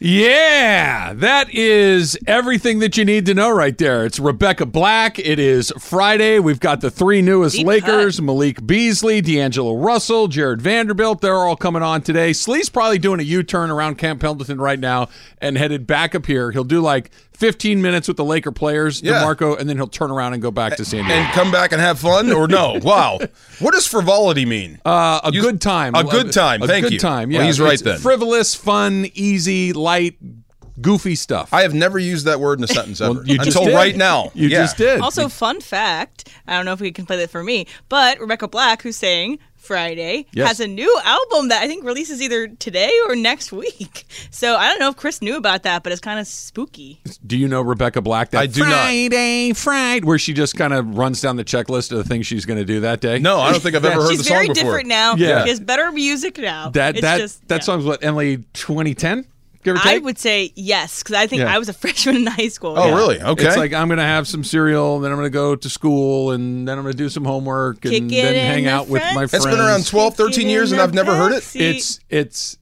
[0.00, 4.06] Yeah, that is everything that you need to know right there.
[4.06, 5.18] It's Rebecca Black.
[5.18, 6.38] It is Friday.
[6.38, 11.20] We've got the three newest Deep Lakers Malik Beasley, D'Angelo Russell, Jared Vanderbilt.
[11.20, 12.32] They're all coming on today.
[12.32, 15.08] Slee's probably doing a U turn around Camp Pendleton right now
[15.38, 16.52] and headed back up here.
[16.52, 19.22] He'll do like 15 minutes with the Laker players, Yeah.
[19.22, 21.14] DeMarco, and then he'll turn around and go back to San Diego.
[21.20, 22.78] and come back and have fun or no?
[22.82, 23.18] Wow.
[23.60, 24.80] What does frivolity mean?
[24.84, 25.94] Uh, a You- good time.
[25.94, 26.62] a good time.
[26.62, 26.98] A Thank good you.
[26.98, 27.30] time.
[27.30, 27.98] Well, Yeah, he's right It's then.
[27.98, 30.16] Frivolous, fun, easy, light,
[30.80, 31.52] goofy stuff.
[31.52, 33.74] I have never used that word in a sentence ever Well, you just until did.
[33.74, 34.30] right now.
[34.34, 34.62] You Yeah.
[34.62, 35.00] just did.
[35.00, 38.48] Also, fun fact I don't know if we can play that for me, but Rebecca
[38.48, 40.48] Black, who's saying Friday, Yes.
[40.48, 44.04] has a new album that I think releases either today or next week.
[44.30, 47.00] So I don't know if Chris knew about that, but it's kind of spooky.
[47.26, 48.30] Do you know Rebecca Black?
[48.30, 48.68] That I do not.
[48.70, 52.44] Friday, Friday, where she just kind of runs down the checklist of the things she's
[52.44, 53.18] going to do that day.
[53.18, 54.54] No, I don't think I've ever heard She's the song before.
[54.54, 55.14] She's very different now.
[55.16, 55.42] Yeah.
[55.44, 56.70] She has better music now.
[56.70, 57.60] that It's that just, that yeah.
[57.64, 59.26] song's what Emily 2010.
[59.64, 59.86] Give or take.
[59.86, 61.52] I would say yes, because I think Yeah.
[61.54, 62.74] I was a freshman in high school.
[62.78, 62.94] Oh, Yeah.
[62.94, 63.20] really?
[63.20, 63.46] Okay.
[63.46, 66.30] It's like I'm going to have some cereal, then I'm going to go to school,
[66.30, 68.70] and then I'm going to do some homework, and Kick it then in hang the
[68.70, 69.44] out with my front friends.
[69.44, 71.42] That's been around 12, 13 Kick years, and I've never heard it.
[71.42, 71.60] backseat.
[71.60, 72.58] It's it's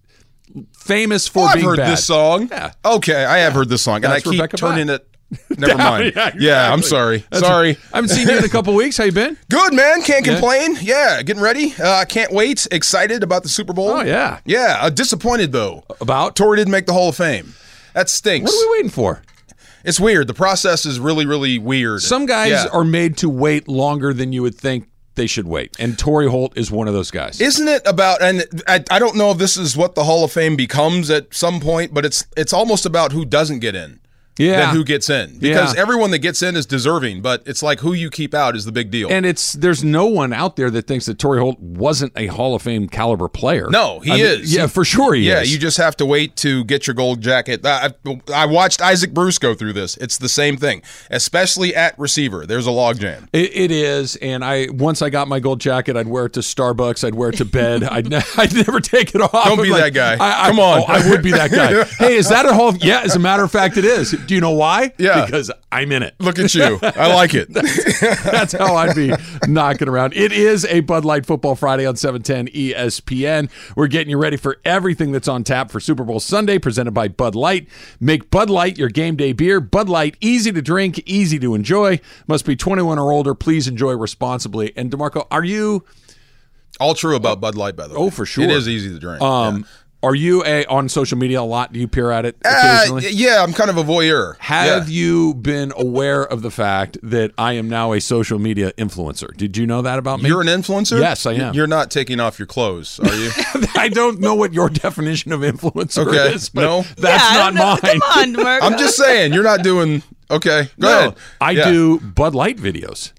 [0.79, 1.93] famous for Oh, I've being heard bad.
[1.93, 2.49] this song.
[2.51, 2.73] Yeah.
[2.85, 5.01] Okay, I have heard this song, and I That's keep Rebecca turning Black.
[5.01, 5.16] it.
[5.59, 6.13] Never mind.
[6.15, 7.19] Yeah, Yeah, I'm sorry.
[7.31, 7.77] That's- sorry.
[7.93, 8.97] I haven't seen you in a couple weeks.
[8.97, 9.37] How you been?
[9.51, 10.33] Good man, can't Yeah.
[10.35, 10.77] complain.
[10.81, 11.75] Yeah, getting ready.
[11.83, 12.67] Uh, can't wait.
[12.71, 13.89] Excited about the Super Bowl.
[13.89, 14.39] Oh, yeah.
[14.45, 14.79] yeah.
[14.81, 15.85] Uh, disappointed though.
[16.01, 17.55] About Torry didn't make the Hall of Fame.
[17.95, 18.51] That stinks.
[18.53, 19.23] what are we waiting for?
[19.85, 20.27] It's weird.
[20.27, 22.03] The process is really, really weird.
[22.03, 22.67] Some guys Yeah.
[22.73, 26.59] are made to wait longer than you would think they should wait, and Torry Holt
[26.59, 27.41] is one of those guys.
[27.41, 28.21] Isn't it about?
[28.21, 31.33] And I, I don't know if this is what the Hall of Fame becomes at
[31.35, 33.99] some point, but it's it's almost about who doesn't get in.
[34.39, 35.81] Yeah, Than who gets in because Yeah.
[35.81, 38.73] everyone that gets in is deserving, but it's like who you keep out is the
[38.73, 39.09] big deal.
[39.11, 42.55] and it's there's no one out there that thinks that Torry Holt wasn't a Hall
[42.55, 43.69] of Fame caliber player.
[43.71, 44.55] No, he I mean, is.
[44.55, 45.49] Yeah, for sure he yeah, is.
[45.49, 47.65] Yeah, you just have to wait to get your gold jacket.
[47.65, 47.93] I,
[48.35, 49.97] I watched Isaac Bruce go through this.
[49.97, 52.45] It's the same thing, especially at receiver.
[52.47, 53.29] There's a logjam.
[53.33, 56.41] It, it is, and I once I got my gold jacket, I'd wear it to
[56.41, 59.33] Starbucks, I'd wear it to bed, I'd, ne- I'd never take it off.
[59.33, 60.25] Don't be like, that guy.
[60.25, 60.81] I, I- Come on.
[60.81, 61.85] oh, I would be that guy.
[61.99, 62.69] hey, is that a Hall?
[62.69, 64.15] Of, yeah, as a matter of fact, it is.
[64.27, 64.93] Do you know why?
[64.99, 65.25] Yeah.
[65.25, 66.15] because I'm in it.
[66.19, 66.79] Look at you.
[66.83, 67.53] I like it.
[68.25, 69.13] That's how I'd be
[69.47, 70.15] knocking around.
[70.15, 73.51] It is a Bud Light Football Friday on E 710 ESPN.
[73.77, 77.09] We're getting you ready for everything that's on tap for Super Bowl Sunday, presented by
[77.09, 77.69] Bud Light.
[78.01, 79.61] Make Bud Light your game day beer.
[79.61, 82.01] Bud Light, easy to drink, easy to enjoy.
[82.27, 83.35] Must be 21 or older.
[83.35, 84.73] Please enjoy responsibly.
[84.77, 85.85] And DeMarco, are you
[86.81, 88.01] All true about Bud Light, by the way.
[88.07, 88.45] Oh, for sure.
[88.45, 89.23] It is easy to drink.
[89.23, 89.67] um
[90.07, 91.73] are you a on social media a lot?
[91.73, 92.77] Do you peer at it yeah.
[92.79, 93.07] occasionally?
[93.07, 94.37] Uh, yeah, I'm kind of a voyeur.
[94.39, 94.95] Have yeah.
[94.95, 99.37] you been aware of the fact that I am now a social media influencer?
[99.37, 100.29] Did you know that about me?
[100.29, 101.01] You're an influencer?
[101.01, 101.55] Yes, I am.
[101.55, 103.31] You're not taking off your clothes, are you?
[103.77, 106.83] I don't know what your definition of influencer Okay, is, but no.
[106.97, 107.79] that's yeah, not I don't know.
[107.83, 108.01] mine.
[108.01, 108.63] Come on, Mark.
[108.63, 110.03] I'm just saying, you're not doing.
[110.31, 111.17] Okay, go No, ahead.
[111.41, 111.71] I Yeah.
[111.71, 113.13] do Bud Light videos.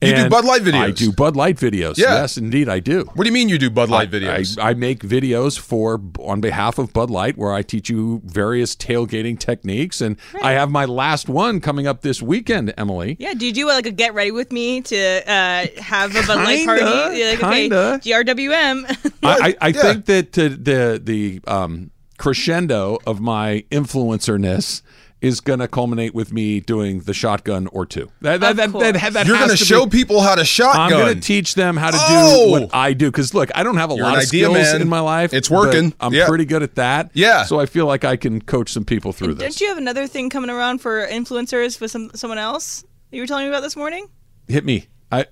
[0.00, 0.74] You do Bud Light videos?
[0.80, 1.98] I do Bud Light videos.
[1.98, 2.20] Yeah.
[2.20, 3.02] Yes, indeed, I do.
[3.14, 4.56] What do you mean you do Bud Light I- videos?
[4.56, 8.76] I, I make videos for on behalf of Bud Light where I teach you various
[8.76, 13.16] tailgating techniques, and I have my last one coming up this weekend, Emily.
[13.18, 14.96] Yeah, do you do like a get ready with me to
[15.28, 16.82] uh, have a Bud Light party?
[16.84, 17.76] Kinda, You're like, kinda.
[17.94, 19.12] okay, GRWM.
[19.24, 19.82] I, I, I Yeah.
[19.82, 24.82] think that the the, the um, crescendo of my influencerness
[25.20, 28.08] is going to culminate with me doing the shotgun or two.
[28.20, 28.92] That that Of that, course.
[28.92, 30.80] that, that You're going to to show be- people how to shotgun.
[30.82, 32.50] I'm going to teach them how to do Oh!
[32.52, 34.82] what I do because look, I don't have a You're lot of idea skills man.
[34.82, 35.32] in my life.
[35.34, 35.92] It's working.
[36.00, 36.26] I'm Yeah.
[36.28, 37.10] pretty good at that.
[37.14, 37.44] Yeah.
[37.44, 39.42] So I feel like I can coach some people through this.
[39.56, 43.26] Don't you have another thing coming around for influencers with some someone else you were
[43.26, 44.06] telling me about this morning?
[44.46, 44.86] Hit me.
[45.10, 45.26] I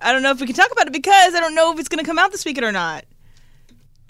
[0.00, 1.88] I don't know if we can talk about it because I don't know if it's
[1.88, 3.04] going to come out this weekend or not.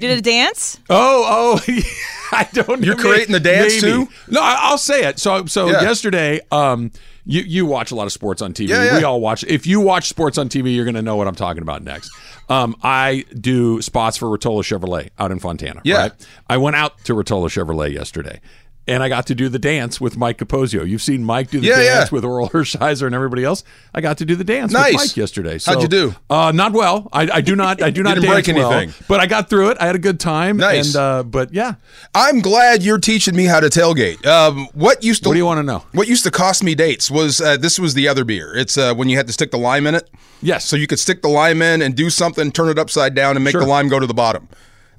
[0.02, 0.80] Did a dance?
[0.90, 1.74] Oh, oh,
[2.32, 2.82] I don't.
[2.82, 4.04] You're may- creating the dance, maybe.
[4.06, 4.08] too?
[4.28, 5.18] No, I, I'll say it.
[5.18, 5.82] So, so Yeah.
[5.82, 6.90] yesterday, um,
[7.24, 8.70] you you watch a lot of sports on TV.
[8.70, 8.98] Yeah, yeah.
[8.98, 9.44] We all watch.
[9.44, 12.10] If you watch sports on TV, you're going to know what I'm talking about next.
[12.48, 15.80] Um, I do spots for Rotolo Chevrolet out in Fontana.
[15.84, 15.96] Yeah.
[15.98, 16.12] Right?
[16.50, 18.40] I went out to Rotolo Chevrolet yesterday.
[18.88, 20.84] And I got to do the dance with Mike Capozio.
[20.88, 22.14] You've seen Mike do the Yeah, dance yeah.
[22.16, 23.62] with Orel Hershiser and everybody else.
[23.94, 24.94] I got to do the dance Nice.
[24.94, 25.58] with Mike yesterday.
[25.58, 26.14] So, How'd you do?
[26.28, 27.08] Uh, not well.
[27.12, 27.80] I, I do not.
[27.80, 29.04] I do not break well, anything.
[29.06, 29.76] but I got through it.
[29.80, 30.56] I had a good time.
[30.56, 30.96] Nice.
[30.96, 31.74] And uh, but yeah,
[32.12, 34.26] I'm glad you're teaching me how to tailgate.
[34.26, 35.84] Um, what used to What do you wanna know?
[35.92, 38.52] What used to cost me dates was uh, this was the other beer.
[38.56, 40.10] It's uh, when you had to stick the lime in it.
[40.40, 40.64] Yes.
[40.64, 43.44] So you could stick the lime in and do something, turn it upside down, and
[43.44, 43.60] make Sure.
[43.60, 44.48] the lime go to the bottom.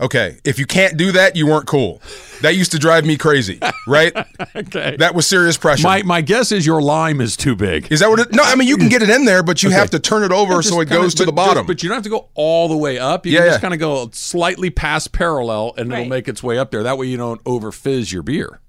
[0.01, 2.01] Okay, if you can't do that, you weren't cool.
[2.42, 4.12] That used to drive me crazy, right?
[4.56, 4.95] okay.
[4.98, 5.84] That was serious pressure.
[5.84, 7.90] my my guess is your lime is too big.
[7.92, 8.34] Is that what it?
[8.34, 10.31] No, I mean you can get it in there, but you have to turn it
[10.31, 11.66] over so it kinda- goes to but the bottom.
[11.68, 13.25] but you don't have to go all the way up.
[13.25, 13.51] You Yeah, can yeah.
[13.51, 16.84] just kind of go slightly past parallel, and it'll make its way up there.
[16.84, 18.60] That way, you don't over fizz your beer.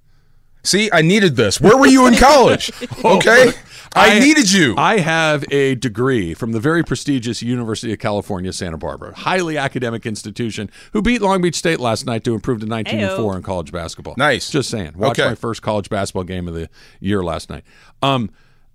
[0.64, 1.60] See, I needed this.
[1.60, 2.70] Where were you in college?
[3.04, 3.52] Okay,
[3.94, 4.74] I, needed you.
[4.76, 10.04] I have a degree from the very prestigious University of California, Santa Barbara, highly academic
[10.06, 13.16] institution, who beat Long Beach State last night to improve to 19 and Ayo.
[13.16, 14.14] 4 in college basketball.
[14.16, 14.50] Nice.
[14.50, 14.92] Just saying.
[14.96, 15.28] Watched Okay.
[15.28, 16.68] my first college basketball game of the
[16.98, 17.62] year last night.
[18.02, 18.30] Um,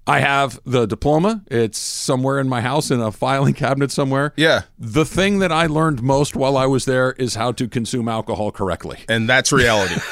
[0.09, 1.41] I have the diploma.
[1.47, 4.33] It's somewhere in my house in a filing cabinet somewhere.
[4.35, 4.63] Yeah.
[4.79, 8.51] The thing that I learned most while I was there is how to consume alcohol
[8.51, 8.97] correctly.
[9.07, 9.95] and that's reality.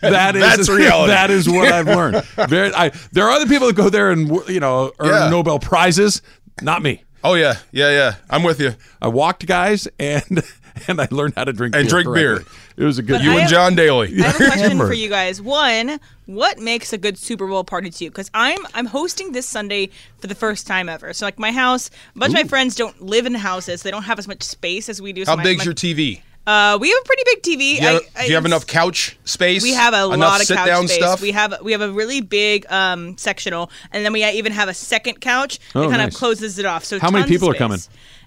[0.00, 1.12] That is That's reality.
[1.12, 2.22] That is what I've learned.
[2.48, 5.28] Very, I, there are other people that go there and you know earn Yeah.
[5.30, 6.22] Nobel prizes.
[6.62, 7.04] Not me.
[7.24, 8.14] oh yeah, yeah, yeah.
[8.30, 8.74] I'm with you.
[9.00, 10.42] I walked guys and
[10.88, 12.44] and I learned how to drink And beer drink correctly.
[12.44, 12.44] beer.
[12.76, 13.22] It was a good.
[13.22, 14.14] You I and have- John Daly.
[14.22, 14.86] I have a question Hammer.
[14.86, 15.40] for you guys.
[15.40, 18.10] One, what makes a good Super Bowl party to you?
[18.10, 21.12] Because I'm I'm hosting this Sunday for the first time ever.
[21.12, 23.82] So like my house, a bunch of my friends don't live in houses.
[23.82, 25.24] They don't have as much space as we do.
[25.24, 26.20] So How my- big's my- your TV?
[26.46, 27.58] Uh, we have a pretty big TV.
[27.58, 29.64] Do you have, I, I, do you have enough couch space?
[29.64, 30.98] We have a enough lot of sit couch down space.
[30.98, 31.20] stuff.
[31.20, 34.74] We have we have a really big um, sectional, and then we even have a
[34.74, 36.12] second couch that Oh, kind nice.
[36.14, 36.84] of closes it off.
[36.84, 37.80] So How many tons of people are coming?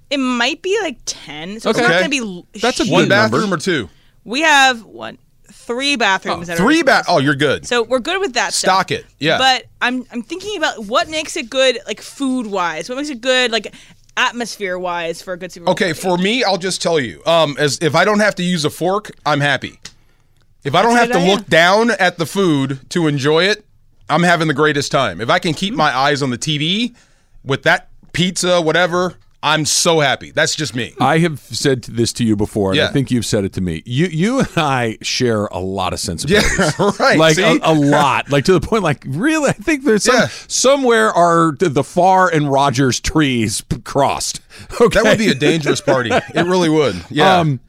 [0.10, 1.60] It might be like ten.
[1.60, 1.80] So Okay.
[1.82, 2.60] it's not going to be.
[2.60, 2.92] That's a huge.
[2.94, 3.38] one good number.
[3.38, 3.90] bathroom or two?
[4.26, 5.18] We have one,
[5.52, 6.48] three bathrooms.
[6.48, 7.06] that are Three really bath.
[7.08, 7.66] Oh, you're good.
[7.68, 8.54] So we're good with that.
[8.54, 9.00] Stock stuff.
[9.02, 9.38] it, yeah.
[9.38, 12.90] But I'm I'm thinking about what makes it good, like food wise.
[12.90, 13.74] What makes it good, like
[14.18, 16.00] atmosphere wise, for a good Super Bowl Okay, party?
[16.02, 17.22] for me, I'll just tell you.
[17.26, 19.80] Um, as if I don't have to use a fork, I'm happy.
[20.66, 23.64] If I don't That's have to good look down at the food to enjoy it,
[24.10, 25.22] I'm having the greatest time.
[25.22, 26.94] If I can keep my eyes on the TV
[27.46, 30.32] with that pizza, whatever, I'm so happy.
[30.32, 30.94] That's just me.
[31.00, 32.88] I have said this to you before, and Yeah.
[32.90, 33.82] I think you've said it to me.
[33.86, 36.58] You you and I share a lot of sensibilities.
[36.78, 37.18] Yeah, right.
[37.18, 40.28] Like a, a lot, like to the point, like really, I think there's some, Yeah.
[40.50, 44.42] somewhere are the- Farr and Rodgers trees crossed.
[44.82, 46.10] Okay, that would be a dangerous party.
[46.12, 47.02] It really would.
[47.10, 47.38] Yeah.
[47.40, 47.62] Um,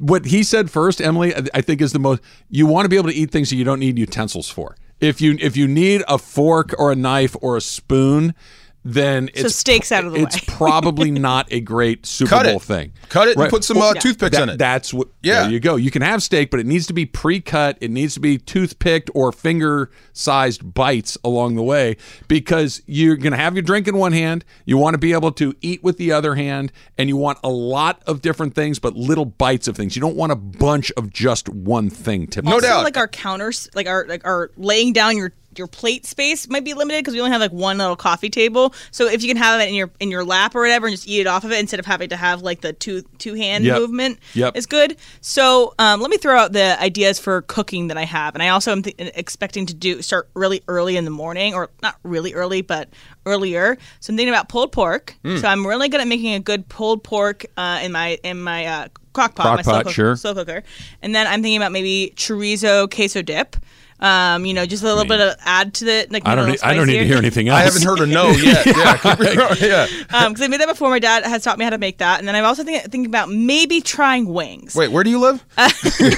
[0.00, 2.20] what he said first, Emily, I think is the most.
[2.48, 4.76] You want to be able to eat things that you don't need utensils for.
[5.00, 8.34] If you if you need a fork or a knife or a spoon,
[8.84, 10.42] then it's steaks out of the it's way.
[10.56, 12.62] probably not a great Super Cut Bowl it.
[12.62, 12.92] thing.
[13.08, 14.00] Cut it and put some uh, Yeah.
[14.00, 14.58] toothpicks in it.
[14.58, 15.08] That's what.
[15.22, 15.42] Yeah.
[15.44, 15.76] There you go.
[15.76, 17.78] You can have steak, but it needs to be pre-cut.
[17.80, 21.96] It needs to be toothpicked or finger-sized bites along the way
[22.28, 24.44] because you're going to have your drink in one hand.
[24.64, 27.48] You want to be able to eat with the other hand, and you want a
[27.50, 29.96] lot of different things, but little bites of things.
[29.96, 32.26] You don't want a bunch of just one thing.
[32.26, 32.50] Typically.
[32.50, 32.84] No also, doubt.
[32.84, 36.74] like our counters, like our like our laying down your your plate space might be
[36.74, 38.74] limited because we only have like one little coffee table.
[38.90, 41.08] So if you can have it in your in your lap or whatever and just
[41.08, 43.64] eat it off of it instead of having to have like the two two hand
[43.64, 43.78] Yep.
[43.80, 44.56] movement, Yep.
[44.56, 44.96] is good.
[45.20, 48.48] So um, let me throw out the ideas for cooking that I have, and I
[48.48, 52.34] also am th- expecting to do start really early in the morning, or not really
[52.34, 52.88] early, but
[53.26, 53.76] earlier.
[54.00, 55.16] So I'm thinking about pulled pork.
[55.24, 55.38] Hmm.
[55.38, 58.66] So I'm really good at making a good pulled pork uh, in my in my
[58.66, 60.16] uh, crock pot, my Crock slow cook- sure.
[60.16, 60.62] slow cooker.
[61.00, 63.56] And then I'm thinking about maybe chorizo queso dip.
[64.04, 66.26] Um, you know, just a little bit of add to the like.
[66.26, 66.48] I don't.
[66.50, 67.58] Need, I don't need to hear anything else.
[67.58, 68.66] I haven't heard a no yet.
[68.66, 68.96] yeah.
[68.98, 69.86] keep it yeah.
[70.16, 70.90] Um, because I made that before.
[70.90, 73.06] My dad has taught me how to make that, and then I'm also think, thinking
[73.06, 74.74] about maybe trying wings.
[74.74, 75.42] Wait, where do you live?
[75.56, 76.16] pretty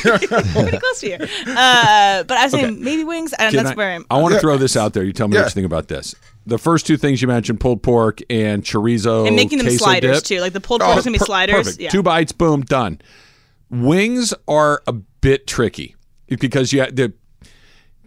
[0.79, 1.19] close to here.
[1.47, 4.05] Uh, but I was saying maybe wings, and Can that's I, where I'm.
[4.11, 5.05] I want to throw this out there.
[5.05, 5.43] You tell me Yeah.
[5.43, 6.15] what you think about this.
[6.47, 10.17] The first two things you mentioned, pulled pork and chorizo, and making them queso sliders
[10.19, 10.25] dip.
[10.25, 10.41] too.
[10.41, 11.55] Like the pulled pork is gonna be Per- sliders.
[11.57, 11.81] Perfect.
[11.81, 11.91] Yeah.
[11.91, 13.01] Two bites, boom, done.
[13.71, 15.95] Wings are a bit tricky
[16.29, 17.13] because you have the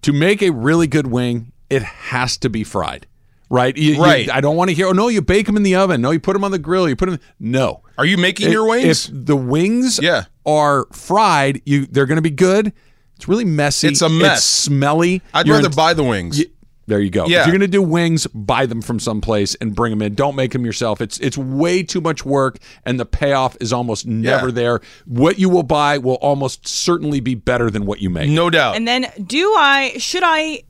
[0.04, 3.06] to make a really good wing, it has to be fried.
[3.52, 4.30] Right, You- you- Right.
[4.30, 4.88] I don't want to hear.
[4.88, 6.02] Oh no, you bake them in the oven.
[6.02, 6.88] No, you put them on the grill.
[6.88, 7.20] You put them.
[7.40, 7.82] No.
[7.98, 9.10] Are you making your wings?
[9.10, 10.26] If the wings Yeah.
[10.46, 12.72] are fried, you they're going to be good.
[13.16, 13.88] It's really messy.
[13.88, 14.38] It's a mess.
[14.38, 15.22] It's smelly.
[15.34, 16.38] I'd You're rather in- buy the wings.
[16.38, 16.46] Y-
[16.90, 17.28] There you go.
[17.28, 17.42] Yeah.
[17.42, 20.16] If you're going to do wings, buy them from someplace and bring them in.
[20.16, 21.02] Don't make them yourself.
[21.02, 24.54] It's it's way too much work, and the payoff is almost never Yeah.
[24.54, 24.82] there.
[25.06, 28.30] What you will buy will almost certainly be better than what you make.
[28.30, 28.76] no doubt.
[28.76, 30.64] And then, do I should I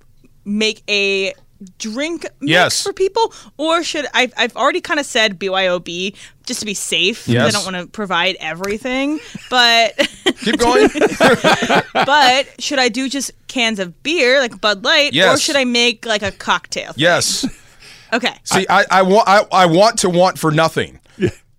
[0.45, 1.33] make a
[1.77, 2.83] drink mix Yes.
[2.83, 4.31] for people, or should I?
[4.37, 7.27] I've already kind of said BYOB just to be safe.
[7.27, 7.47] Yes.
[7.47, 9.95] I don't want to provide everything, but
[10.41, 10.89] Keep going.
[11.93, 16.05] but should I do just cans of beer like Bud Light, or should I make
[16.05, 16.93] like a cocktail?
[16.95, 17.45] yes.
[18.11, 18.33] Okay.
[18.43, 20.99] See, I, I want I, I want to want for nothing.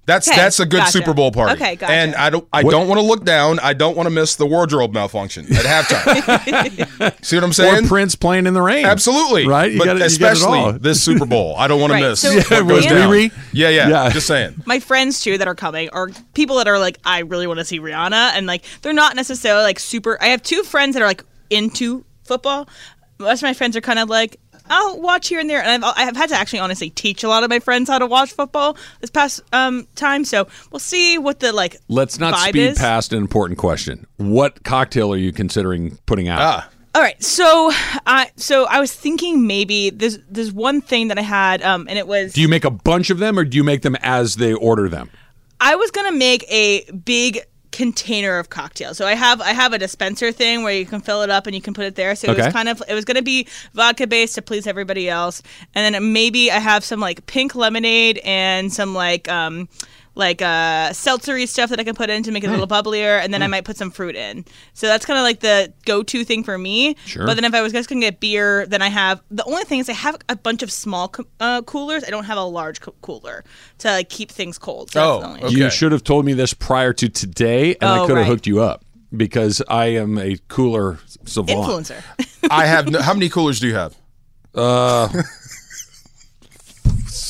[0.07, 0.91] That's Okay, that's a good gotcha.
[0.93, 1.53] Super Bowl party.
[1.55, 1.93] Okay, gotcha.
[1.93, 3.61] And I don't I don't want to look down.
[3.61, 7.25] I don't want to miss the wardrobe malfunction at halftime.
[7.25, 7.87] See what I'm Or saying?
[7.87, 8.87] Prince playing in the rain.
[8.87, 9.47] Absolutely.
[9.47, 9.71] Right?
[9.73, 10.73] You but gotta- you get it especially all.
[10.73, 11.55] this Super Bowl.
[11.57, 12.87] I don't want Right, to miss so- what Yeah, goes.
[12.87, 13.33] Riri?
[13.53, 14.11] Yeah, yeah, Yeah.
[14.11, 14.63] Just saying.
[14.67, 17.65] my friends too that are coming are people that are like I really want to
[17.65, 21.07] see Rihanna and like they're not necessarily like super I have two friends that are
[21.07, 22.69] like into football.
[23.19, 25.95] Most of my friends are kind of like I'll watch here and there and I've,
[25.97, 28.77] I've had to actually honestly teach a lot of my friends how to watch football
[29.01, 32.79] this past um time so we'll see what the like Let's not vibe speed is.
[32.79, 34.07] past an important question.
[34.17, 36.41] What cocktail are you considering putting out?
[36.41, 36.71] Ah.
[36.93, 37.71] All right, so
[38.07, 41.99] I so I was thinking maybe there's there's one thing that I had um and
[41.99, 44.37] it was Do you make a bunch of them or do you make them as
[44.37, 45.11] they order them?
[45.61, 47.41] I was gonna make a big
[47.73, 48.97] container of cocktails.
[48.97, 51.55] So I have I have a dispenser thing where you can fill it up and
[51.55, 52.15] you can put it there.
[52.17, 55.43] So it was kind of it was gonna be vodka based to please everybody else,
[55.75, 59.69] and then maybe I have some like pink lemonade and some like um
[60.17, 63.23] like uh seltzery stuff that I can put in to make it a little bubblier,
[63.23, 63.53] and then I Hmm.
[63.53, 64.45] might put some fruit in.
[64.75, 66.97] So that's kind of like the go to thing for me.
[67.07, 67.25] Sure.
[67.27, 69.79] But then if I was just gonna get beer, then I have the only thing
[69.81, 72.03] is I have a bunch of small co- uh, coolers.
[72.05, 73.45] I don't have a large co- cooler
[73.79, 74.91] to like, keep things cold.
[74.91, 75.55] So Oh, that's the only okay.
[75.65, 78.27] You should have told me this prior to today and I Oh, could have right.
[78.27, 78.85] hooked you up
[79.17, 81.51] because I am a cooler savant.
[81.59, 82.03] influencer.
[82.51, 83.97] I have no, how many coolers do you have?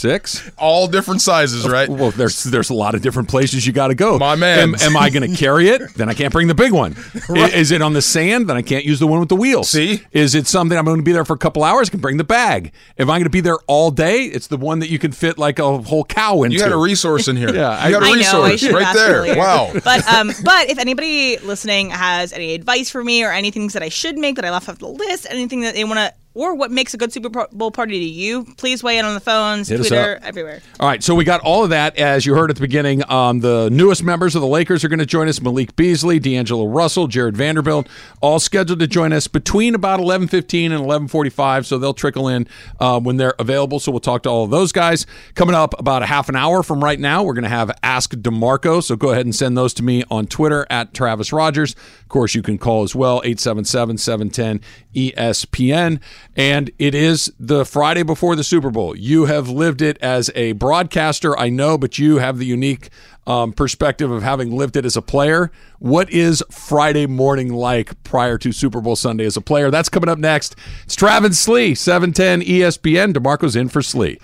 [0.00, 0.50] Six?
[0.56, 1.88] All different sizes, right?
[1.88, 4.18] Well, there's there's a lot of different places you got to go.
[4.18, 4.60] My man.
[4.60, 5.92] Am, am I going to carry it?
[5.94, 6.96] Then I can't bring the big one.
[7.28, 8.48] I- Is it on the sand?
[8.48, 9.68] Then I can't use the one with the wheels.
[9.68, 10.02] See?
[10.12, 11.88] Is it something I'm going to be there for a couple hours?
[11.88, 12.72] I can bring the bag.
[12.96, 15.36] If I'm going to be there all day, it's the one that you can fit
[15.36, 16.56] like a whole cow into.
[16.56, 17.50] You had a resource in here.
[17.60, 18.42] Yeah, you got a I know.
[18.44, 19.14] I resource should right there.
[19.16, 19.36] earlier.
[19.36, 19.70] Wow.
[19.84, 23.88] But um, but if anybody listening has any advice for me or anything that I
[23.90, 26.70] should make that I left off the list, anything that they want to, or what
[26.70, 29.78] makes a good Super Bowl party to you, please weigh in on the phones, Hit
[29.78, 30.60] Twitter, everywhere.
[30.78, 33.02] All right, so we got all of that as you heard at the beginning.
[33.10, 36.66] Um, the newest members of the Lakers are going to join us: Malik Beasley, D'Angelo
[36.66, 37.88] Russell, Jared Vanderbilt,
[38.20, 41.66] all scheduled to join us between about eleven fifteen and eleven forty five.
[41.66, 42.46] So they'll trickle in
[42.78, 43.80] uh, when they're available.
[43.80, 46.62] So we'll talk to all of those guys coming up about a half an hour
[46.62, 47.22] from right now.
[47.22, 48.82] We're going to have Ask Demarco.
[48.82, 51.74] So go ahead and send those to me on Twitter at Travis Rodgers.
[51.74, 54.60] Of course, you can call as well 877 710
[54.94, 56.00] ESPN.
[56.36, 58.96] And it is the Friday before the Super Bowl.
[58.96, 62.90] You have lived it as a broadcaster, I know, but you have the unique
[63.26, 65.50] um, perspective of having lived it as a player.
[65.80, 69.70] What is Friday morning like prior to Super Bowl Sunday as a player?
[69.70, 70.54] That's coming up next.
[70.84, 73.12] It's Travis Slee, 710 ESPN.
[73.12, 74.18] DeMarco's in for Slee.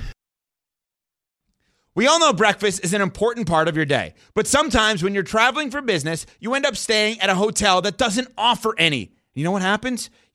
[1.97, 5.23] We all know breakfast is an important part of your day, but sometimes when you're
[5.23, 9.13] traveling for business, you end up staying at a hotel that doesn't offer any.
[9.33, 10.11] You know what happens?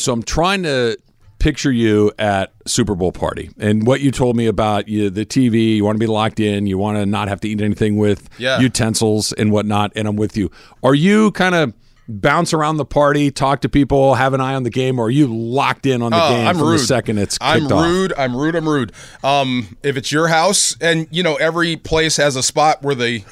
[0.00, 0.98] So I'm trying to
[1.38, 5.76] picture you at Super Bowl party and what you told me about you, the TV.
[5.76, 6.66] You want to be locked in.
[6.66, 8.60] You want to not have to eat anything with Yeah.
[8.60, 9.92] utensils and whatnot.
[9.96, 10.50] And I'm with you.
[10.82, 11.72] Are you kind of
[12.08, 15.10] bounce around the party, talk to people, have an eye on the game, or are
[15.10, 16.80] you locked in on the Oh, game I'm from rude.
[16.80, 17.86] the second it's kicked I'm off?
[17.86, 18.12] rude.
[18.18, 18.56] I'm rude.
[18.56, 18.92] I'm rude.
[19.22, 23.22] Um, if it's your house, and you know every place has a spot where the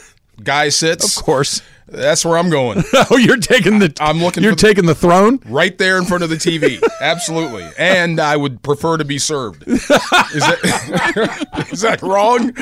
[0.45, 1.19] guy sits.
[1.19, 1.61] Of course.
[1.91, 2.83] That's where I'm going.
[3.11, 3.93] oh, you're taking the.
[4.01, 5.41] I'm looking You're the- taking the throne.
[5.47, 6.83] right there in front of the TV.
[7.01, 7.67] Absolutely.
[7.79, 9.67] And I would prefer to be served.
[9.67, 12.53] Is that, is that wrong?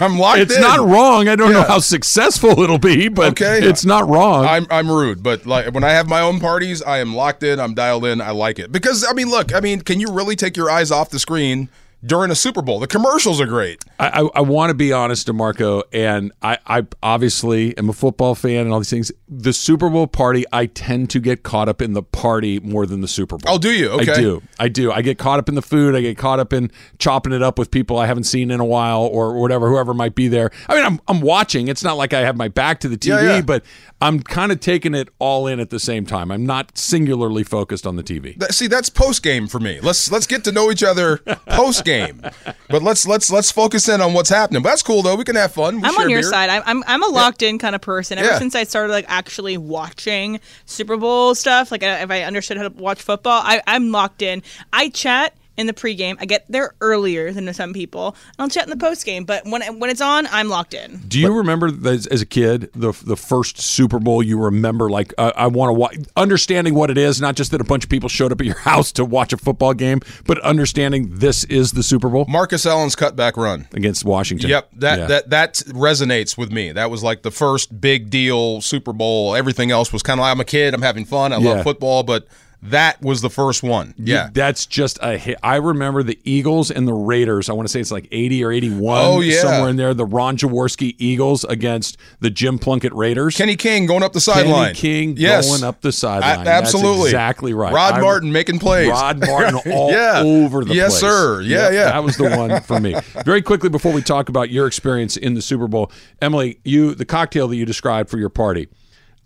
[0.00, 0.42] I'm locked in.
[0.42, 0.60] It's in.
[0.62, 1.28] not wrong.
[1.28, 3.60] I don't know how successful it'll be, but Okay.
[3.66, 4.44] it's not wrong.
[4.44, 7.58] I'm I'm rude, but like when I have my own parties, I am locked in.
[7.60, 8.20] I'm dialed in.
[8.20, 10.90] I like it because I mean, look, I mean, can you really take your eyes
[10.90, 11.68] off the screen
[12.04, 12.78] during a Super Bowl?
[12.78, 13.84] The commercials are great.
[13.98, 18.34] I, I, I want to be honest, DeMarco, and I, I obviously am a football
[18.34, 19.10] fan and all these things.
[19.28, 23.00] The Super Bowl party, I tend to get caught up in the party more than
[23.00, 23.54] the Super Bowl.
[23.54, 23.88] Oh, do you?
[23.90, 24.12] Okay.
[24.12, 24.42] I do.
[24.58, 24.92] I do.
[24.92, 25.94] I get caught up in the food.
[25.94, 28.64] I get caught up in chopping it up with people I haven't seen in a
[28.64, 30.50] while or whatever, whoever might be there.
[30.68, 31.68] I mean, I'm, I'm watching.
[31.68, 33.40] It's not like I have my back to the TV, Yeah, yeah.
[33.42, 33.64] but
[34.00, 36.30] I'm kind of taking it all in at the same time.
[36.30, 38.36] I'm not singularly focused on the TV.
[38.38, 39.78] That- See, that's post game for me.
[39.80, 42.22] Let's let's get to know each other post game,
[42.68, 44.62] but let's let's let's focus in on what's happening.
[44.62, 45.16] But that's cool though.
[45.16, 45.80] We can have fun.
[45.80, 46.30] We I'm on your beer.
[46.30, 46.50] side.
[46.50, 48.18] I'm, I'm I'm a locked in kind of person.
[48.18, 48.38] Ever Yeah.
[48.38, 52.70] since I started like actually watching Super Bowl stuff, like if I understood how to
[52.74, 54.42] watch football, I, I'm locked in.
[54.72, 56.16] I chat in the pregame.
[56.20, 58.08] I get there earlier than some people.
[58.08, 61.02] and I'll chat in the postgame, but when when it's on, I'm locked in.
[61.08, 64.88] Do you remember as, as a kid the the first Super Bowl you remember?
[64.88, 67.84] Like uh, I want to watch, understanding what it is, not just that a bunch
[67.84, 71.44] of people showed up at your house to watch a football game, but understanding this
[71.44, 73.66] is the Super Bowl Marcus Allen's cutback run.
[73.74, 74.48] against Washington.
[74.48, 75.06] Yep, that Yeah.
[75.08, 76.70] that that resonates with me.
[76.72, 79.34] That was like the first big deal Super Bowl.
[79.34, 81.48] Everything else was kind of like I'm a kid, I'm having fun, I Yeah.
[81.54, 82.26] love football, but
[82.60, 83.94] that was the first one.
[83.96, 84.30] Yeah.
[84.32, 85.38] That's just a hit.
[85.44, 87.48] I remember the Eagles and the Raiders.
[87.48, 88.98] I want to say it's like 80 or 81.
[89.00, 89.40] Oh, yeah.
[89.42, 89.94] Somewhere in there.
[89.94, 93.36] The Ron Jaworski Eagles against the Jim Plunkett Raiders.
[93.36, 94.74] Kenny King going up the sideline.
[94.74, 94.74] Kenny.
[94.74, 95.48] King yes.
[95.48, 96.40] going up the sideline.
[96.40, 97.04] A- That's absolutely.
[97.10, 97.72] exactly right.
[97.72, 98.88] Rod I- Martin making plays.
[98.90, 100.22] Rod Martin all Yeah.
[100.24, 101.00] over the Yes, place.
[101.12, 101.40] sir.
[101.42, 101.84] Yeah, Yep, yeah.
[101.92, 102.96] That was the one for me.
[103.24, 107.04] Very quickly before we talk about your experience in the Super Bowl, Emily, you the
[107.04, 108.68] cocktail that you described for your party.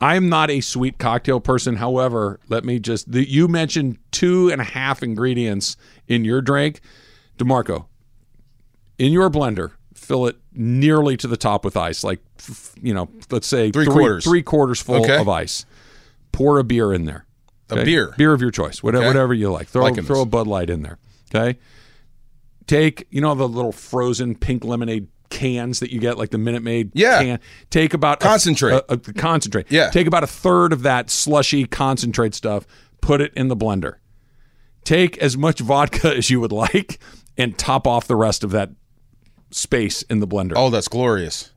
[0.03, 1.77] I'm not a sweet cocktail person.
[1.77, 5.77] However, let me just the, you mentioned two and a half ingredients
[6.09, 6.81] in your drink,
[7.39, 7.87] Demarco.
[8.99, 12.21] In your blender, fill it nearly to the top with ice, like
[12.83, 14.25] you know, let's say Three quarters.
[14.25, 15.17] three quarters full Okay.
[15.19, 15.65] of ice.
[16.33, 17.27] Pour a beer in there.
[17.71, 18.15] A beer?
[18.19, 19.09] beer of your choice, whatever, Okay.
[19.15, 19.69] whatever you like.
[19.69, 20.25] Throw Liking throw this.
[20.25, 20.99] a Bud Light in there.
[21.35, 21.59] Okay.
[22.67, 26.63] Take you know the little frozen pink lemonade cans that you get, like the Minute
[26.63, 27.23] Maid Yeah.
[27.23, 27.41] can.
[27.71, 28.75] Take about a- Concentrate.
[28.75, 29.67] A, a- concentrate.
[29.71, 29.91] Yeah.
[29.91, 32.67] Take about a third of that slushy concentrate stuff.
[33.01, 33.95] Put it in the blender.
[34.85, 36.99] Take as much vodka as you would like,
[37.39, 38.71] and top off the rest of that
[39.51, 40.53] space in the blender.
[40.57, 41.51] Oh, that's glorious.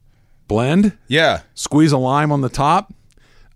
[0.48, 0.98] Blend.
[1.08, 1.42] Yeah.
[1.54, 2.94] Squeeze a lime on the top.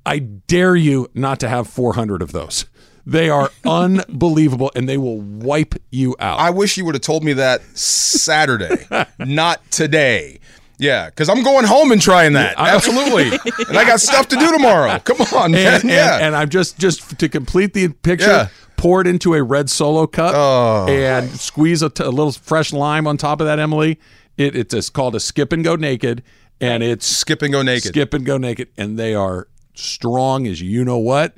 [0.05, 2.65] I dare you not to have 400 of those.
[3.09, 6.39] They are unbelievable and they will wipe you out.
[6.39, 8.85] I wish you would have told me that Saturday,
[9.19, 10.39] not today.
[10.77, 12.55] Yeah, because I'm going home and trying that.
[12.57, 13.37] Absolutely.
[13.67, 14.97] and I got stuff to do tomorrow.
[15.03, 15.81] Come on, man.
[15.81, 16.19] and, yeah.
[16.21, 18.47] and I'm just just to complete the picture, Yeah.
[18.77, 20.87] pour it into a red solo cup Oh.
[20.87, 23.99] and squeeze a, t- a little fresh lime on top of that, Emily.
[24.37, 26.23] It, it's called a skip and go naked,
[26.61, 27.89] and it's Skip and go naked.
[27.89, 31.35] skip and go naked, and they are strong as you know what.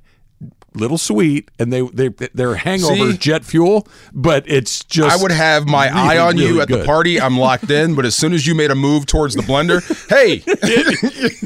[0.74, 3.18] Little sweet, and they they they're hangover See?
[3.18, 6.68] jet fuel, but it's just I would have my really, eye on you really at
[6.70, 7.20] the party.
[7.20, 10.40] I'm locked in, but as soon as you made a move towards the blender, hey,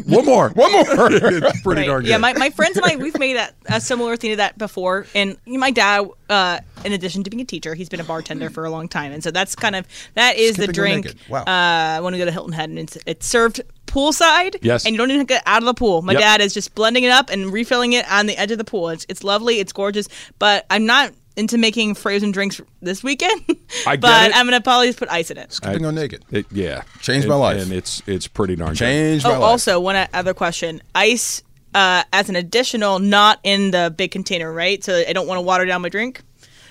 [0.15, 0.85] One more, one more.
[1.11, 1.87] it's pretty Right.
[1.87, 2.09] darn good.
[2.09, 5.07] Yeah, my, my friends and I, we've made that a similar thing to that before.
[5.15, 8.63] And my dad, uh, in addition to being a teacher, he's been a bartender for
[8.65, 11.13] a long time, and so that's kind of that is Skip the drink.
[11.29, 11.43] Wow.
[11.43, 14.57] Uh, when we go to Hilton Head, and it's it's served poolside.
[14.61, 14.85] Yes.
[14.85, 16.01] and you don't even get out of the pool.
[16.01, 16.21] My Yep.
[16.21, 18.89] dad is just blending it up and refilling it on the edge of the pool.
[18.89, 19.59] It's it's lovely.
[19.59, 20.07] It's gorgeous.
[20.39, 23.41] But I'm not into making frozen drinks this weekend.
[23.87, 24.35] I get but it.
[24.37, 25.51] I'm gonna probably just put ice in it.
[25.53, 26.23] Skip and go naked.
[26.31, 27.61] It- yeah, Changed It- my life.
[27.61, 28.77] and it's it's pretty darn good.
[28.79, 29.41] Change my Oh, life.
[29.41, 31.41] also one other question: ice
[31.73, 34.81] uh, as an additional, not in the big container, right?
[34.81, 36.21] So I don't want to water down my drink.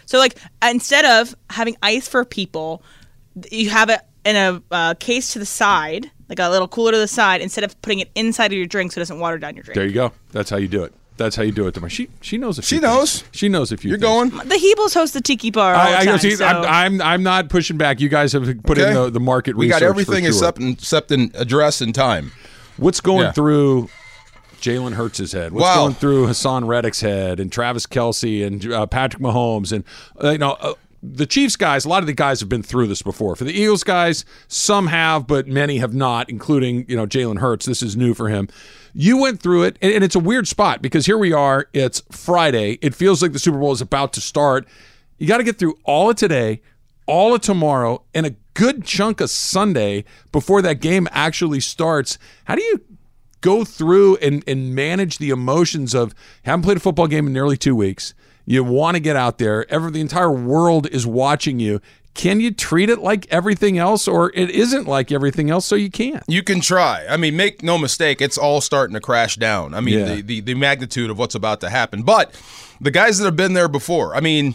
[0.07, 2.83] So like instead of having ice for people,
[3.51, 6.99] you have it in a uh, case to the side, like a little cooler to
[6.99, 9.55] the side, instead of putting it inside of your drink so it doesn't water down
[9.55, 9.75] your drink.
[9.75, 10.13] There you go.
[10.33, 10.93] That's how you do it.
[11.17, 11.75] That's how you do it.
[11.75, 11.89] Demar.
[11.91, 12.83] She she knows a few She things.
[12.83, 13.25] knows.
[13.31, 13.91] She knows if few.
[13.91, 14.33] You're things.
[14.33, 14.49] going.
[14.49, 16.19] the Hebels host the Tiki Bar all I, I the time.
[16.19, 18.01] see, so- I'm, I'm I'm not pushing back.
[18.01, 19.81] You guys have put in the, the market We research.
[19.81, 20.29] got for everything sure.
[20.29, 22.33] except except in address and time.
[22.79, 23.33] What's going Yeah.
[23.33, 23.91] through
[24.65, 25.53] Jalen Hurts' head?
[25.53, 25.83] What's Wow.
[25.83, 29.85] going through Haason Reddick's head and Travis Kelce and uh, Patrick Mahomes and
[30.23, 31.85] uh, you know uh, the Chiefs guys?
[31.85, 33.37] A lot of the guys have been through this before.
[33.37, 37.67] For the Eagles guys, some have, but many have not, including you know Jalen Hurts.
[37.67, 38.49] This is new for him.
[38.95, 41.69] You went through it, and, and it's a weird spot because here we are.
[41.73, 42.79] It's Friday.
[42.81, 44.67] It feels like the Super Bowl is about to start.
[45.19, 46.63] You got to get through all of today,
[47.07, 52.19] all of tomorrow, and a good chunk of Sunday before that game actually starts.
[52.45, 52.81] How do you
[53.45, 57.57] go through and and manage the emotions of haven't played a football game in nearly
[57.57, 58.15] two weeks.
[58.47, 59.71] You want to get out there.
[59.73, 61.81] Every the entire world is watching you.
[62.15, 65.91] Can you treat it like everything else, or it isn't like everything else, so you
[65.91, 66.23] can't?
[66.29, 67.05] You can try.
[67.09, 69.75] I mean, make no mistake, it's all starting to crash down.
[69.75, 70.15] I mean, Yeah.
[70.17, 72.03] the, the, the magnitude of what's about to happen.
[72.05, 72.33] But
[72.81, 74.55] the guys that have been there before, I mean,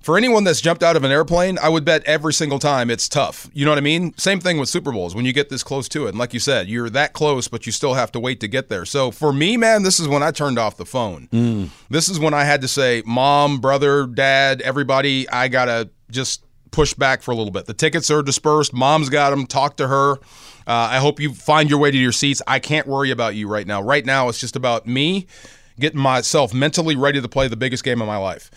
[0.00, 3.08] for anyone that's jumped out of an airplane, I would bet every single time it's
[3.08, 3.50] tough.
[3.52, 4.14] You know what I mean?
[4.16, 6.10] Same thing with Super Bowls when you get this close to it.
[6.10, 8.68] And like you said, you're that close, but you still have to wait to get
[8.68, 8.84] there.
[8.84, 11.28] So for me, man, this is when I turned off the phone.
[11.90, 16.44] This is when I had to say, Mom, brother, dad, everybody, I got to just
[16.70, 17.66] push back for a little bit.
[17.66, 18.72] The tickets are dispersed.
[18.72, 19.46] Mom's got them.
[19.46, 20.12] Talk to her.
[20.12, 20.16] Uh,
[20.66, 22.42] I hope you find your way to your seats.
[22.46, 23.82] I can't worry about you right now.
[23.82, 25.26] Right now, it's just about me
[25.80, 28.50] getting myself mentally ready to play the biggest game of my life.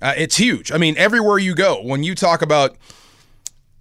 [0.00, 0.70] Uh, it's huge.
[0.72, 2.76] I mean, everywhere you go, when you talk about,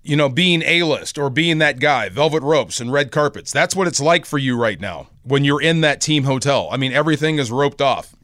[0.03, 3.75] you know, being A list or being that guy, velvet ropes and red carpets, that's
[3.75, 6.69] what it's like for you right now when you're in that team hotel.
[6.71, 8.15] I mean, everything is roped off.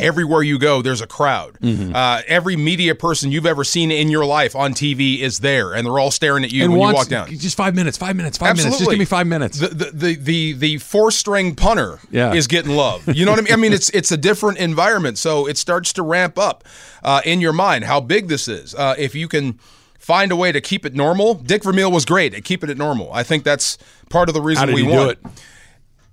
[0.00, 1.58] Everywhere you go, there's a crowd.
[1.60, 1.94] Mm-hmm.
[1.94, 5.86] Uh, every media person you've ever seen in your life on TV is there, and
[5.86, 7.28] they're all staring at you and when once, you walk down.
[7.36, 8.78] just five minutes, five minutes, five minutes.
[8.78, 9.58] Just give me five minutes.
[9.60, 12.32] The the the the, the four string punter Yeah.
[12.32, 13.06] is getting love.
[13.14, 13.52] You know what I mean?
[13.52, 16.64] I mean, it's it's a different environment, so it starts to ramp up
[17.02, 18.74] uh, in your mind how big this is.
[18.74, 19.58] Uh, if you can
[19.98, 23.12] find a way to keep it normal, Dick Vermeil was great at keeping it normal.
[23.12, 23.76] I think that's
[24.08, 25.18] part of the reason we won do it?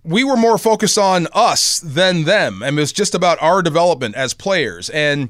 [0.10, 2.64] We were more focused on us than them.
[2.64, 4.90] And it was just about our development as players.
[4.90, 5.30] And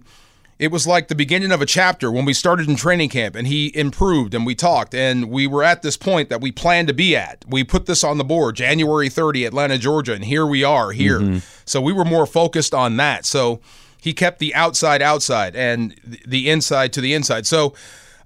[0.57, 3.45] it was like the beginning of a chapter when we started in training camp and
[3.45, 4.95] he improved and we talked.
[4.95, 7.43] And we were at this point that we planned to be at.
[7.47, 10.13] We put this on the board January 30, Atlanta, Georgia.
[10.13, 11.41] And here we are here.
[11.65, 13.25] So we were more focused on that.
[13.25, 13.59] So
[14.01, 15.93] he kept the outside outside and
[16.25, 17.45] the inside to the inside.
[17.45, 17.73] So,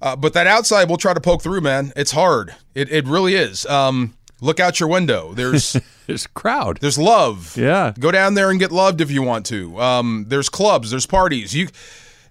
[0.03, 1.93] uh, but that outside we'll try to poke through, man.
[1.95, 2.53] It's hard.
[2.75, 3.65] It, it really is.
[3.65, 4.13] Um,
[4.43, 5.33] look out your window.
[5.33, 5.77] There's.
[6.05, 6.79] There's a crowd.
[6.81, 7.55] There's love.
[7.55, 7.93] Yeah.
[7.97, 9.79] Go down there and get loved if you want to.
[9.79, 10.91] Um, there's clubs.
[10.91, 11.55] There's parties.
[11.55, 11.69] You,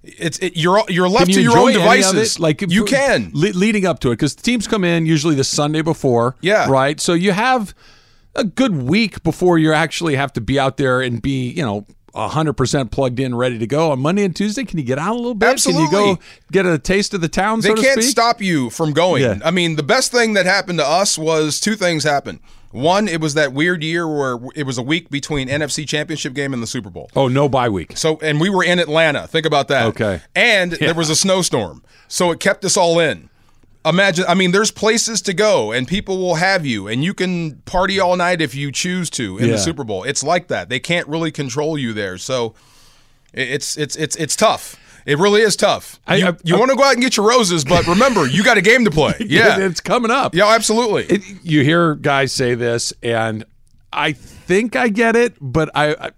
[0.03, 2.38] it's it, you're you're left Can to your own enjoy any of devices.
[2.38, 3.31] Like you can.
[3.33, 6.37] le- leading up to it because teams come in usually the Sunday before.
[6.42, 6.68] Yeah.
[6.68, 7.01] right.
[7.01, 7.75] So you have
[8.35, 11.87] a good week before you actually have to be out there and be you know.
[12.14, 14.64] 100% plugged in, ready to go on Monday and Tuesday.
[14.64, 15.46] Can you get out a little bit?
[15.62, 16.14] Can you Absolutely.
[16.16, 16.18] go
[16.51, 18.11] get a taste of the town, They so to can't speak?
[18.11, 19.22] stop you from going.
[19.22, 19.38] Yeah.
[19.44, 22.40] I mean, the best thing that happened to us was two things happened.
[22.70, 26.55] One, it was that weird year where it was a week between NFC Championship game
[26.55, 27.11] and the Super Bowl.
[27.14, 27.98] Oh, no bye week.
[27.98, 29.27] So, and we were in Atlanta.
[29.27, 29.87] Think about that.
[29.88, 30.22] Okay.
[30.35, 31.83] And there was a snowstorm.
[32.09, 33.29] So it kept us all in.
[33.84, 37.56] Imagine, I mean, there's places to go and people will have you and you can
[37.64, 39.52] party all night if you choose to in Yeah.
[39.52, 40.04] the Super Bowl.
[40.04, 40.68] It's like that.
[40.68, 42.16] They can't really control you there.
[42.18, 42.54] So
[43.32, 44.76] it's it's it's it's tough.
[45.04, 45.98] It really is tough.
[46.06, 48.56] I- you you want to go out and get your roses, but remember, you got
[48.56, 49.14] a game to play.
[49.26, 49.58] Yeah.
[49.58, 50.34] it's coming up.
[50.34, 51.04] yeah, absolutely.
[51.06, 53.44] It, you hear guys say this, and
[53.92, 56.10] I think I get it, but I, I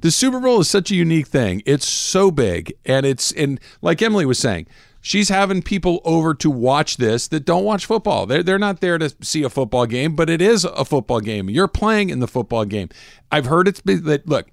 [0.00, 1.62] the Super Bowl is such a unique thing.
[1.64, 4.66] It's so big, and it's and like Emily was saying,
[5.06, 8.26] she's having people over to watch this that don't watch football.
[8.26, 11.48] They're they're not there to see a football game, but it is a football game.
[11.48, 12.88] You're playing in the football game.
[13.30, 14.48] I've heard it's been that look.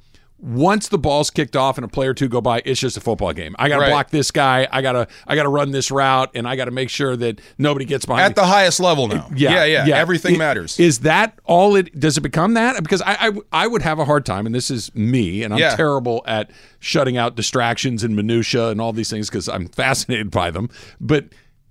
[0.45, 2.99] Once the ball's kicked off and a player or two go by, it's just a
[2.99, 3.55] football game.
[3.57, 3.89] I got to Right.
[3.89, 4.67] block this guy.
[4.71, 7.15] I got to I got to run this route, and I got to make sure
[7.15, 8.25] that nobody gets behind me.
[8.25, 9.29] At the highest level now.
[9.35, 9.85] yeah, yeah.
[9.95, 10.77] Everything It- matters.
[10.79, 12.83] Is that all it does it become that?
[12.83, 15.59] Because I, I I would have a hard time, and this is me, and I'm
[15.61, 15.75] Yeah.
[15.77, 20.51] terrible at shutting out distractions and minutia and all these things because I'm fascinated by
[20.51, 20.69] them.
[20.99, 21.25] But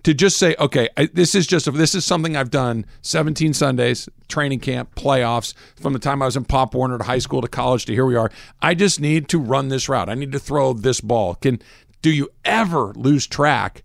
[0.05, 4.09] to just say, okay, I, this is just this is something I've done 17 Sundays,
[4.29, 7.49] training camp, playoffs, from the time I was in Pop Warner to high school to
[7.49, 8.31] college to here we are.
[8.61, 10.09] I just need to run this route.
[10.09, 11.37] I need to throw this ball.
[11.37, 11.61] Can
[12.03, 13.85] do you ever lose track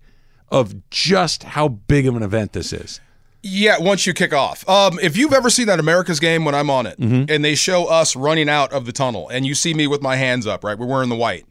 [0.49, 2.99] of just how big of an event this is?
[3.43, 4.67] Yeah, once you kick off.
[4.67, 7.31] Um, if you've ever seen that America's game when I'm on it, Mm-hmm.
[7.31, 10.15] and they show us running out of the tunnel, and you see me with my
[10.15, 10.77] hands up, right?
[10.77, 11.45] We're wearing the white.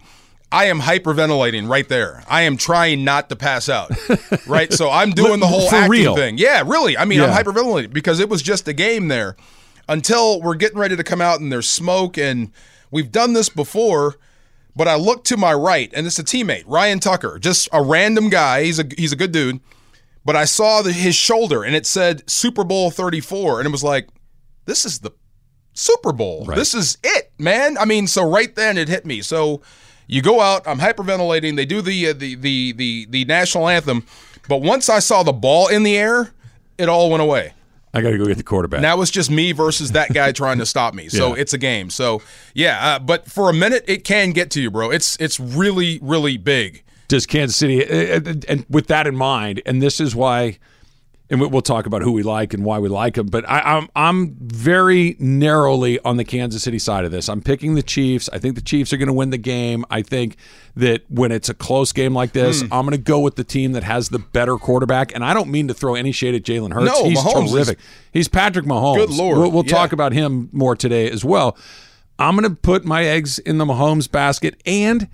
[0.53, 2.23] I am hyperventilating right there.
[2.29, 3.91] I am trying not to pass out,
[4.47, 4.73] right?
[4.73, 6.17] So I'm doing the whole For acting real?
[6.17, 6.39] thing.
[6.39, 6.97] Yeah, really.
[6.97, 9.37] I mean, I'm hyperventilating because it was just a game there
[9.89, 12.53] until we're getting ready to come out and there's smoke, and
[12.91, 14.17] we've done this before.
[14.75, 18.29] But I look to my right, and it's a teammate, Ryan Tucker, just a random
[18.29, 18.65] guy.
[18.65, 19.61] He's a he's a good dude
[20.27, 23.85] but I saw the, his shoulder and it said Super Bowl 34 and it was
[23.85, 24.09] like
[24.65, 25.13] this is the
[25.73, 26.45] Super Bowl.
[26.47, 27.79] This is it, man.
[27.79, 29.23] I mean, so right then it hit me.
[29.23, 29.63] So
[30.07, 31.57] you go out, I'm hyperventilating.
[31.57, 34.05] They do the uh, the the the the national anthem,
[34.49, 36.33] but once I saw the ball in the air,
[36.79, 37.53] it all went away.
[37.95, 38.83] I got to go get the quarterback.
[38.83, 41.09] Now it's just me versus that guy trying to stop me.
[41.09, 41.41] So Yeah.
[41.41, 41.89] it's a game.
[41.91, 42.21] So
[42.55, 44.91] yeah, uh, but for a minute it can get to you, bro.
[44.91, 46.83] It's it's really really big.
[47.09, 50.59] does Kansas City, uh, uh, and with that in mind, and this is why
[51.29, 53.27] and we- we'll talk about who we like and why we like them.
[53.27, 57.29] But I, I'm I'm very narrowly on the Kansas City side of this.
[57.29, 58.29] I'm picking the Chiefs.
[58.33, 59.85] I think the Chiefs are going to win the game.
[59.91, 60.37] I think
[60.77, 62.73] that when it's a close game like this, Hmm.
[62.73, 65.15] I'm going to go with the team that has the better quarterback.
[65.15, 66.87] And I don't mean to throw any shade at Jalen Hurts.
[66.87, 67.79] No, He's Mahomes is- terrific.
[68.13, 68.97] He's Patrick Mahomes.
[68.97, 69.73] Good Lord, We'll, we'll yeah.
[69.73, 71.57] talk about him more today as well.
[72.19, 75.09] I'm going to put my eggs in the Mahomes basket and.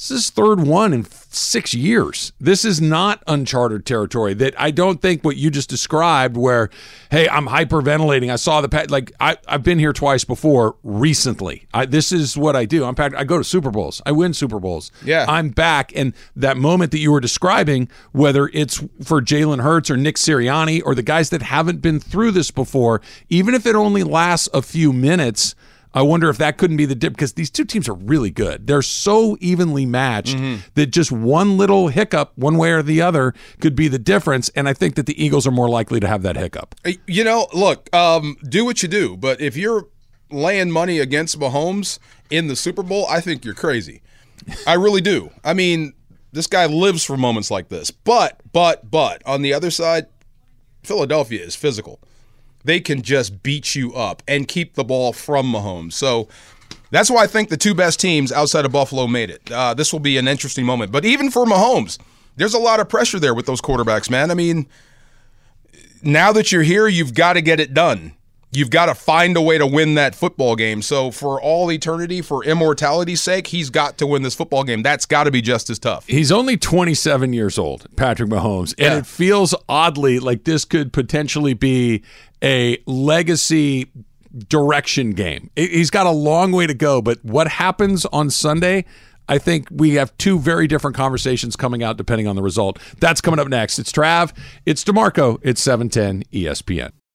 [0.00, 2.32] This is third one in six years.
[2.40, 4.32] This is not uncharted territory.
[4.32, 6.70] That I don't think what you just described, where,
[7.10, 8.32] hey, I'm hyperventilating.
[8.32, 8.90] I saw the pat.
[8.90, 11.66] Like I, I've been here twice before recently.
[11.74, 12.86] I, this is what I do.
[12.86, 14.00] I'm Pat- I go to Super Bowls.
[14.06, 14.90] I win Super Bowls.
[15.04, 15.26] Yeah.
[15.28, 15.92] I'm back.
[15.94, 20.80] And that moment that you were describing, whether it's for Jalen Hurts or Nick Sirianni
[20.82, 24.62] or the guys that haven't been through this before, even if it only lasts a
[24.62, 25.54] few minutes.
[25.92, 28.66] I wonder if that couldn't be the dip because these two teams are really good.
[28.66, 30.36] They're so evenly matched
[30.74, 34.50] that just one little hiccup, one way or the other, could be the difference.
[34.50, 36.74] And I think that the Eagles are more likely to have that hiccup.
[37.06, 39.88] You know, look, um, do what you do, but if you're
[40.30, 41.98] laying money against Mahomes
[42.30, 44.02] in the Super Bowl, I think you're crazy.
[44.66, 45.30] I really do.
[45.44, 45.92] I mean,
[46.32, 47.90] this guy lives for moments like this.
[47.90, 50.06] But, but, but on the other side,
[50.82, 52.00] Philadelphia is physical.
[52.64, 55.94] They can just beat you up and keep the ball from Mahomes.
[55.94, 56.28] So
[56.90, 59.50] that's why I think the two best teams outside of Buffalo made it.
[59.50, 60.92] Uh, this will be an interesting moment.
[60.92, 61.98] But even for Mahomes,
[62.36, 64.30] there's a lot of pressure there with those quarterbacks, man.
[64.30, 64.66] I mean,
[66.02, 68.12] now that you're here, you've got to get it done.
[68.52, 70.82] You've got to find a way to win that football game.
[70.82, 74.82] So, for all eternity, for immortality's sake, he's got to win this football game.
[74.82, 76.04] That's got to be just as tough.
[76.08, 78.98] He's only 27 years old, Patrick Mahomes, and Yeah.
[78.98, 82.02] it feels oddly like this could potentially be
[82.42, 83.90] a legacy
[84.48, 85.50] direction game.
[85.56, 88.84] He's got a long way to go, but what happens on Sunday?
[89.28, 92.80] I think we have two very different conversations coming out depending on the result.
[92.98, 93.78] That's coming up next.
[93.78, 94.32] It's Trav,
[94.66, 96.90] it's DeMarco, it's E 710 ESPN.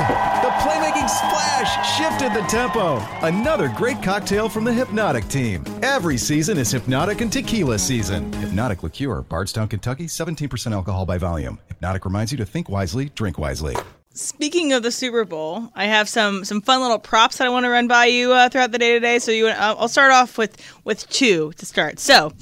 [0.00, 2.98] The playmaking splash shifted the tempo.
[3.20, 5.62] Another great cocktail from the Hypnotic team.
[5.82, 8.32] Every season is Hypnotic and Tequila season.
[8.34, 11.58] Hypnotic Liqueur, Bardstown, Kentucky, 17% alcohol by volume.
[11.68, 13.76] Hypnotic reminds you to think wisely, drink wisely.
[14.14, 17.64] Speaking of the Super Bowl, I have some some fun little props that I want
[17.64, 19.18] to run by you uh, throughout the day today.
[19.18, 22.00] So you, uh, I'll start off with with two to start.
[22.00, 22.32] So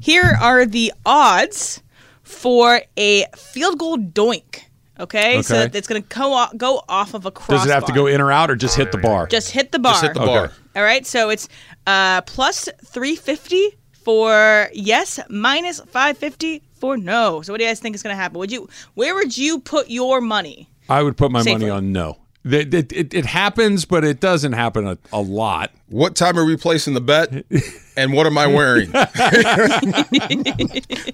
[0.00, 1.82] here are the odds
[2.22, 4.65] for a field goal doink.
[4.98, 7.58] Okay, so it's going to go off, go off of a crossbar.
[7.58, 9.26] Does it have to go in or out or just hit the bar?
[9.26, 9.92] Just hit the bar.
[9.92, 10.52] Just hit the bar.
[10.74, 11.48] All right, so it's
[11.86, 17.42] uh, plus 350 for yes, minus 550 for no.
[17.42, 18.38] So what do you guys think is going to happen?
[18.38, 20.70] Would you where would you put your money?
[20.88, 21.66] I would put my Safely.
[21.66, 22.18] money on no.
[22.44, 25.72] It, it, it, it happens, but it doesn't happen a, a lot.
[25.88, 27.44] What time are we placing the bet?
[27.96, 28.90] And what am I wearing?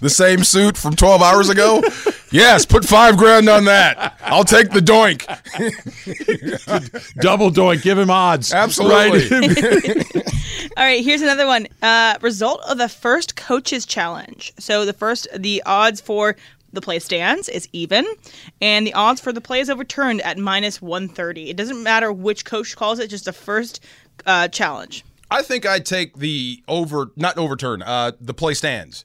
[0.00, 1.80] the same suit from 12 hours ago?
[2.32, 4.18] Yes, put five grand on that.
[4.22, 5.24] I'll take the doink.
[7.20, 8.52] Double doink, give him odds.
[8.52, 9.28] Absolutely.
[9.28, 10.06] Right?
[10.76, 11.68] All right, here's another one.
[11.82, 14.52] Uh, result of the first coaches challenge.
[14.58, 16.34] So the first the odds for
[16.72, 18.06] the play stands is even,
[18.60, 21.50] and the odds for the play is overturned at minus 130.
[21.50, 23.84] It doesn't matter which coach calls it, just the first
[24.24, 25.04] uh, challenge.
[25.32, 29.04] I think I'd take the over, not overturn, uh, the play stands.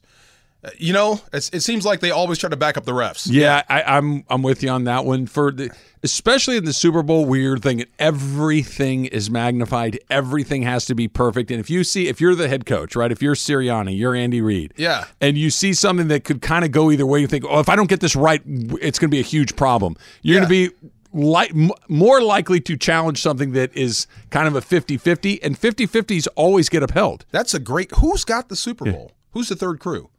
[0.62, 3.28] Uh, You know, it's, it seems like they always try to back up the refs.
[3.30, 5.26] Yeah, I, I'm I'm with you on that one.
[5.26, 5.70] For the,
[6.02, 7.84] especially in the Super Bowl, weird thing.
[8.00, 10.00] Everything is magnified.
[10.10, 11.52] Everything has to be perfect.
[11.52, 13.12] And if you see, if you're the head coach, right?
[13.12, 14.74] If you're Sirianni, you're Andy Reid.
[14.76, 15.04] Yeah.
[15.20, 17.68] And you see something that could kind of go either way, you think, oh, if
[17.68, 19.94] I don't get this right, it's going to be a huge problem.
[20.22, 21.52] You're going to be like
[21.88, 26.82] more likely to challenge something that is kind of a 50-50 and 50-50s always get
[26.82, 27.90] upheld That's a great.
[27.96, 29.12] Who's got the Super Bowl?
[29.32, 30.10] Who's the third crew?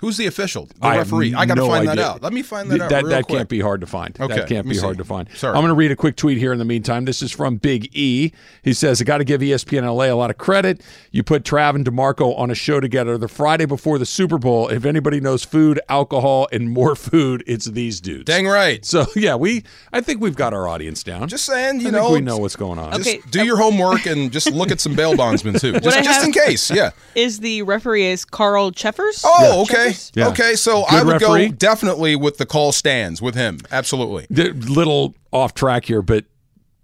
[0.00, 0.66] Who's the official?
[0.66, 1.34] The I have referee.
[1.34, 2.22] I got to no find that out.
[2.22, 2.90] Let me find that out.
[2.90, 3.36] That, real that quick.
[3.38, 4.16] can't be hard to find.
[4.20, 4.80] Okay, that can't be see.
[4.80, 5.28] hard to find.
[5.34, 5.54] Sorry.
[5.56, 7.04] I'm going to read a quick tweet here in the meantime.
[7.04, 8.30] This is from Big E.
[8.62, 10.82] He says, I got to give ESPN LA a lot of credit.
[11.10, 14.68] You put Trav and DeMarco on a show together the Friday before the Super Bowl.
[14.68, 18.24] If anybody knows food, alcohol, and more food, it's these dudes.
[18.24, 18.84] Dang right.
[18.84, 19.64] So, yeah, we.
[19.92, 21.26] I think we've got our audience down.
[21.26, 22.92] Just saying, you I know, think we know what's going on.
[22.92, 23.20] Just Okay.
[23.30, 26.70] do your homework and just look at some bail bondsmen too, just, just in case.
[26.70, 26.90] Yeah.
[27.16, 29.22] Is the referee is Carl Cheffers?
[29.26, 29.87] Oh, okay.
[30.14, 30.28] Yeah.
[30.28, 31.48] Okay, so Good I would referee.
[31.48, 33.58] go definitely with the call stands with him.
[33.70, 34.26] Absolutely.
[34.30, 36.24] The- little off track here, but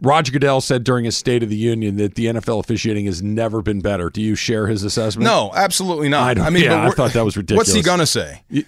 [0.03, 3.63] Roger Goodell said during his State of the Union that the NFL officiating has never
[3.63, 4.11] been better.
[4.11, 5.25] Do you share his assessment?
[5.25, 6.29] No, absolutely not.
[6.29, 7.69] I don't- mean, yeah, I thought that was ridiculous.
[7.69, 8.43] What's he gonna say?
[8.55, 8.63] Eh,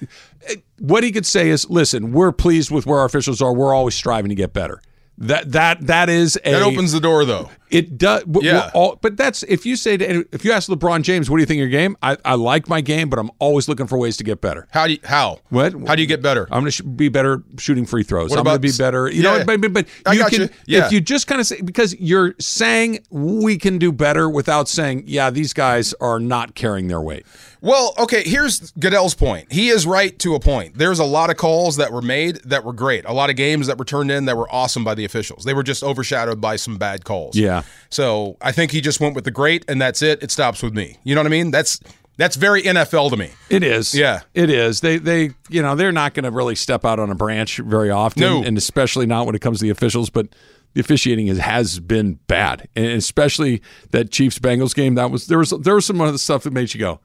[0.79, 3.53] what he could say is, "Listen, we're pleased with where our officials are.
[3.53, 4.81] We're always striving to get better."
[5.19, 7.51] That that that is a That opens the door, though.
[7.71, 8.25] It does.
[8.43, 8.71] Yeah.
[8.75, 11.47] all- but that's if you say to if you ask LeBron James, "What do you
[11.47, 14.17] think of your game?" I, I like my game, but I'm always looking for ways
[14.19, 14.69] to get better.
[14.71, 15.41] How do you, how?
[15.51, 15.75] What?
[15.87, 16.45] How do you get better?
[16.51, 18.31] I'm going to sh- be better shooting free throws.
[18.31, 19.09] What I'm going to be better.
[19.09, 19.39] You Yeah.
[19.39, 19.73] know, but, but,
[20.05, 20.49] but you can you.
[20.67, 20.87] Yeah.
[20.87, 25.05] if you just kind of say because you're saying we can do better without saying,
[25.07, 27.27] yeah, these guys are not carrying their weight.
[27.63, 29.51] Well, okay, here's Goodell's point.
[29.51, 30.77] He is right to a point.
[30.79, 33.05] There's a lot of calls that were made that were great.
[33.07, 35.43] A lot of games that were turned in that were awesome by the officials.
[35.45, 37.35] They were just overshadowed by some bad calls.
[37.35, 37.56] Yeah.
[37.91, 40.23] So I think he just went with the great and that's it.
[40.23, 40.99] It stops with me.
[41.05, 41.51] You know what I mean?
[41.51, 41.81] That's
[42.19, 43.31] that's very NFL to me.
[43.51, 43.95] It is.
[43.95, 44.21] Yeah.
[44.35, 44.81] It is.
[44.81, 47.91] They they you know, they're not going to really step out on a branch very
[47.91, 48.43] often No.
[48.43, 50.29] and especially not when it comes to the officials, but
[50.75, 52.69] the officiating is, has been bad.
[52.77, 56.19] And especially that Chiefs Bengals game, that was there was there was some of the
[56.19, 57.01] stuff that made you go,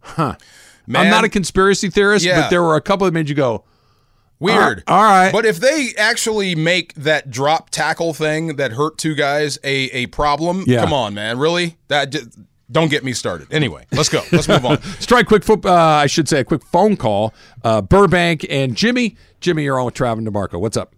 [0.00, 0.36] "Huh."
[0.94, 2.42] I'm not a conspiracy theorist, Yeah.
[2.42, 3.64] but there were a couple that made you go,
[4.38, 4.82] Weird.
[4.86, 5.32] All right.
[5.32, 10.06] But if they actually make that drop tackle thing that hurt two guys a, a
[10.06, 10.82] problem, Yeah.
[10.82, 11.38] come on, man.
[11.38, 11.76] Really?
[11.88, 12.14] That
[12.70, 13.46] don't get me started.
[13.52, 14.22] Anyway, let's go.
[14.32, 14.72] Let's move on.
[14.72, 15.64] Let's try a quick foot.
[15.64, 17.32] Uh, I should say a quick phone call.
[17.64, 19.16] Uh, Burbank and Jimmy.
[19.40, 20.60] Jimmy, you're on with Trav and DeMarco.
[20.60, 20.94] What's up?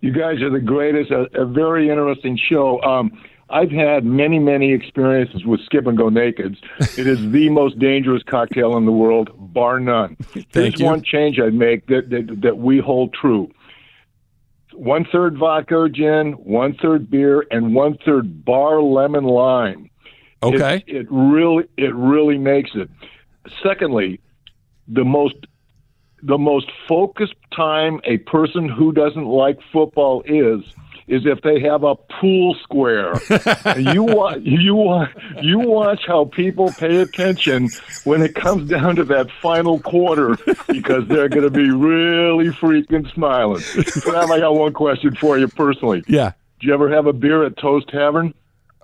[0.00, 1.10] You guys are the greatest.
[1.10, 2.82] A, a very interesting show.
[2.82, 3.18] Um,
[3.48, 6.58] I've had many, many experiences with skip and go nakeds.
[6.98, 10.16] It is the most dangerous cocktail in the world, bar none.
[10.52, 10.86] There's you.
[10.86, 13.50] one change I'd make that, that that we hold true.
[14.72, 19.90] One third vodka or gin, one third beer, and one third bar lemon lime.
[20.42, 20.84] Okay.
[20.86, 22.90] It, it really it really makes it.
[23.62, 24.20] Secondly,
[24.88, 25.36] the most
[26.22, 30.64] the most focused time a person who doesn't like football is
[31.08, 33.14] is if they have a pool square.
[33.76, 35.10] You watch you watch
[35.42, 37.68] you watch how people pay attention
[38.04, 40.36] when it comes down to that final quarter
[40.68, 43.60] because they're going to be really freaking smiling.
[43.60, 46.02] Sam, I got one question for you personally.
[46.08, 46.32] yeah.
[46.60, 48.32] Do you ever have a beer at Toes Tavern?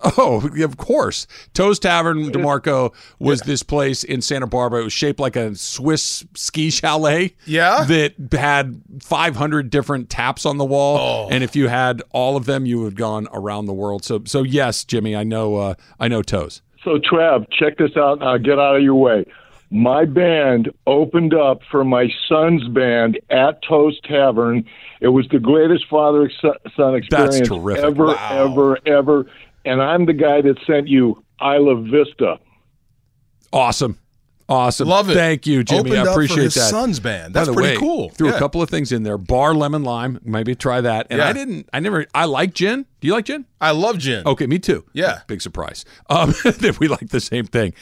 [0.18, 1.26] Oh, of course.
[1.54, 4.80] Toes Tavern, DeMarco, was this place in Santa Barbara.
[4.80, 7.34] It was shaped like a Swiss ski chalet.
[7.46, 7.84] Yeah?
[7.84, 10.98] That had 500 different taps on the wall.
[10.98, 11.28] Oh.
[11.30, 14.04] And if you had all of them, you would have gone around the world.
[14.04, 16.62] So, so yes, Jimmy, I know, uh, I know Toes.
[16.84, 18.18] So, Trav, check this out.
[18.18, 19.24] Now, get out of your way.
[19.70, 24.64] My band opened up for my son's band at Toes Tavern.
[25.00, 26.30] It was the greatest father
[26.76, 27.84] son experience terrific.
[27.84, 28.50] ever, Wow.
[28.52, 29.26] ever, ever.
[29.64, 32.38] And I'm the guy that sent you Isla Vista.
[33.52, 33.98] Awesome.
[34.48, 34.88] Awesome.
[34.88, 35.14] Love it.
[35.14, 35.80] Thank you, Jimmy.
[35.92, 36.68] Opened I up for appreciate his that.
[36.70, 37.32] son's band.
[37.32, 38.10] By That's the pretty way, cool.
[38.10, 38.34] Threw Yeah.
[38.36, 39.16] a couple of things in there.
[39.16, 40.18] Bar lemon lime.
[40.24, 41.06] Maybe try that.
[41.10, 41.28] And Yeah.
[41.28, 41.68] I didn't.
[41.72, 42.06] I never.
[42.14, 42.84] I like gin.
[43.00, 43.46] Do you like gin?
[43.60, 44.26] I love gin.
[44.26, 44.84] Okay, me too.
[44.92, 45.20] Yeah.
[45.26, 45.84] Big surprise.
[46.10, 47.72] Um, that we like the same thing.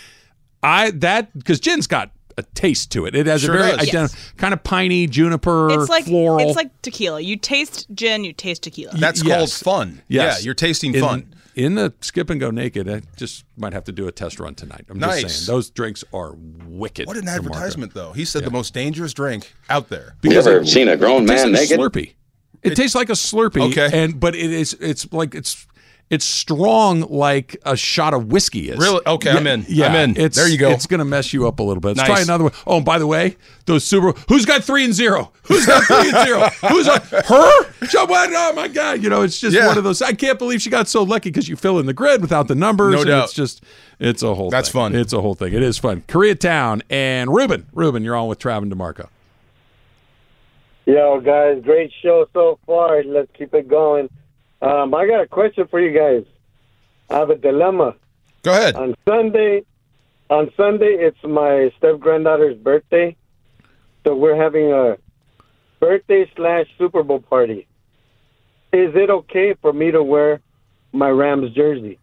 [0.62, 3.16] I that because gin's got a taste to it.
[3.16, 3.88] It has Sure a very does.
[3.88, 6.46] identi- kind of piney juniper It's like floral.
[6.46, 7.20] it's like tequila.
[7.20, 8.92] You taste gin, you taste tequila.
[8.96, 9.36] That's Yes.
[9.36, 10.02] called fun.
[10.08, 10.40] Yes.
[10.40, 11.34] Yeah, you're tasting in, fun.
[11.54, 14.54] In the skip and go naked, I just might have to do a test run
[14.54, 14.86] tonight.
[14.88, 15.22] I'm Nice.
[15.22, 16.34] just saying those drinks are
[16.66, 17.06] wicked.
[17.06, 18.12] What an advertisement, though.
[18.12, 20.14] He said the most dangerous drink out there.
[20.22, 21.80] You ever it- seen a grown it tastes man like a naked?
[21.80, 22.12] Slurpee.
[22.62, 23.70] It, tastes like a Slurpee.
[23.70, 23.88] Okay.
[23.92, 25.66] and but it is it's like it's
[26.10, 28.78] it's strong like a shot of whiskey is.
[28.78, 29.00] Really?
[29.06, 29.64] Okay, I'm in.
[29.68, 30.16] Yeah, I'm in.
[30.20, 30.70] It's, There you go.
[30.70, 31.96] It's gonna mess you up a little bit.
[31.96, 32.08] Let's Nice.
[32.08, 32.52] try another one.
[32.66, 34.12] Oh, and by the way, those Super.
[34.28, 35.30] Who's got three and zero?
[35.44, 36.40] Who's got three and zero?
[36.68, 37.22] Who's on her?
[37.28, 38.30] What?
[38.32, 39.02] Oh my God!
[39.02, 39.68] You know, it's just Yeah.
[39.68, 40.02] one of those.
[40.02, 42.54] I can't believe she got so lucky because you fill in the grid without the
[42.56, 42.92] numbers.
[42.94, 43.24] No and doubt.
[43.24, 43.62] It's just
[44.00, 44.50] it's a whole.
[44.50, 44.80] That's thing.
[44.80, 44.94] fun.
[44.96, 45.52] It's a whole thing.
[45.54, 46.02] It is fun.
[46.08, 47.66] Koreatown and Ruben.
[47.72, 49.08] Ruben, you're on with Trav and DeMarco.
[50.86, 53.04] Yo, guys, great show so far.
[53.04, 54.08] Let's keep it going.
[54.62, 56.24] Um, I got a question for you guys.
[57.08, 57.94] I have a dilemma.
[58.42, 58.74] Go ahead.
[58.76, 59.64] On Sunday,
[60.28, 63.16] on Sunday, it's my step granddaughter's birthday,
[64.04, 64.96] so we're having a
[65.80, 67.66] birthday slash Super Bowl party.
[68.72, 70.40] Is it okay for me to wear
[70.92, 71.98] my Rams jersey?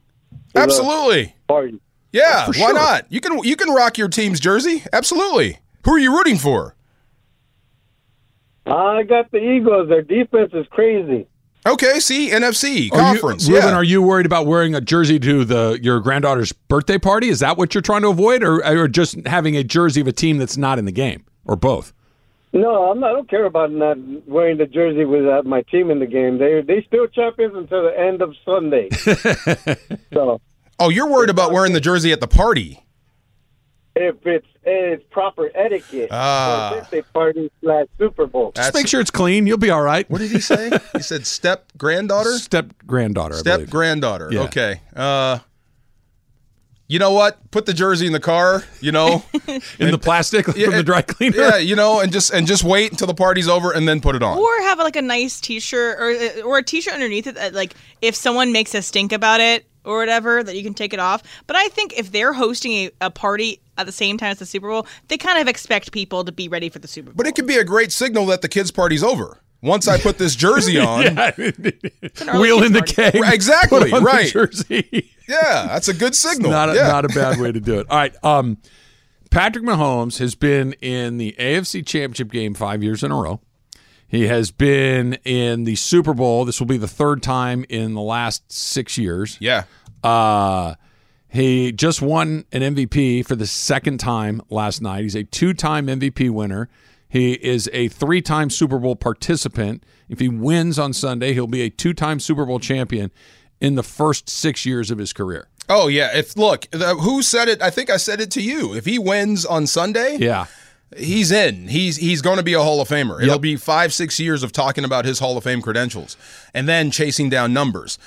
[0.56, 1.36] Absolutely.
[1.48, 1.80] Party.
[2.12, 2.74] Yeah, For why sure.
[2.74, 3.06] not?
[3.12, 4.84] You can you can rock your team's jersey.
[4.91, 5.60] Absolutely.
[5.86, 6.76] Who are you rooting for?
[8.65, 9.88] I got the Eagles.
[9.89, 11.28] Their defense is crazy.
[11.67, 13.47] Okay, see, NFC Are you- conference.
[13.49, 13.75] Ruben, yeah.
[13.75, 17.27] are you worried about wearing a jersey to the your granddaughter's birthday party?
[17.30, 20.13] Is that what you're trying to avoid, or, or just having a jersey of a
[20.13, 21.93] team that's not in the game, or both?
[22.53, 25.92] No, I'm not, I don't care about not wearing the jersey with uh, my team
[25.92, 26.37] in the game.
[26.37, 28.89] They they still champions until the end of Sunday.
[30.13, 30.39] so
[30.79, 32.81] oh, you're worried about wearing the jersey at the party.
[34.02, 36.69] If it's it's proper etiquette Ah.
[36.71, 38.52] for a birthday party slash Super Bowl.
[38.56, 39.48] Just make sure it's clean.
[39.48, 40.10] You'll be all right.
[40.10, 40.69] What did he say?
[40.93, 42.31] he said step granddaughter?
[42.37, 44.29] Step granddaughter, Step granddaughter.
[44.31, 44.41] Yeah.
[44.43, 44.81] Okay.
[44.95, 45.39] Uh
[46.88, 47.52] you know what?
[47.52, 49.23] Put the jersey in the car, you know.
[49.79, 51.38] in the plastic from the dry cleaner.
[51.38, 54.15] Yeah, you know, and just and just wait until the party's over and then put
[54.15, 54.38] it on.
[54.38, 57.73] Or have like a nice T-shirt or uh, or a T-shirt underneath it that like
[58.02, 61.23] if someone makes a stink about it or whatever that you can take it off.
[61.46, 64.46] But I think if they're hosting a, a party at the same time as the
[64.46, 67.15] Super Bowl, they kind of expect people to be ready for the Super Bowl.
[67.15, 69.42] But it could be a great signal that the kids' party's over.
[69.62, 71.31] Once I put this jersey on, Yeah.
[71.37, 73.19] early Wheel in the kids' party.
[73.21, 73.33] cake.
[73.33, 74.27] Exactly, put on the right.
[74.31, 75.12] jersey.
[75.27, 76.51] yeah, that's a good signal.
[76.51, 76.87] not a, yeah.
[76.87, 77.87] not a bad way to do it.
[77.89, 78.15] All right.
[78.23, 78.58] Um,
[79.31, 83.41] Patrick Mahomes has been in the AFC Championship game five years in a row.
[84.08, 86.45] He has been in the Super Bowl.
[86.45, 89.37] This will be the third time in the last six years.
[89.41, 89.63] yeah.
[90.03, 90.75] Uh,
[91.29, 95.01] he just won an MVP for the second time last night.
[95.03, 96.69] He's a two time MVP winner.
[97.10, 99.83] He is a three time Super Bowl participant.
[100.10, 103.12] If he wins on Sunday, he'll be a two time Super Bowl champion
[103.60, 105.47] in the first six years of his career.
[105.69, 106.15] Oh yeah.
[106.17, 107.62] If look, the, who said it?
[107.62, 108.73] I think I said it to you.
[108.73, 110.45] If he wins on Sunday, Yeah.
[110.95, 111.67] he's in.
[111.67, 113.21] He's he's going to be a Hall of Famer.
[113.21, 116.15] It'll be five six years of talking about his Hall of Fame credentials,
[116.53, 117.97] and then chasing down numbers.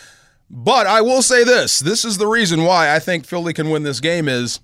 [0.49, 3.83] But I will say this: this is the reason why I think Philly can win
[3.83, 4.29] this game.
[4.29, 4.61] Is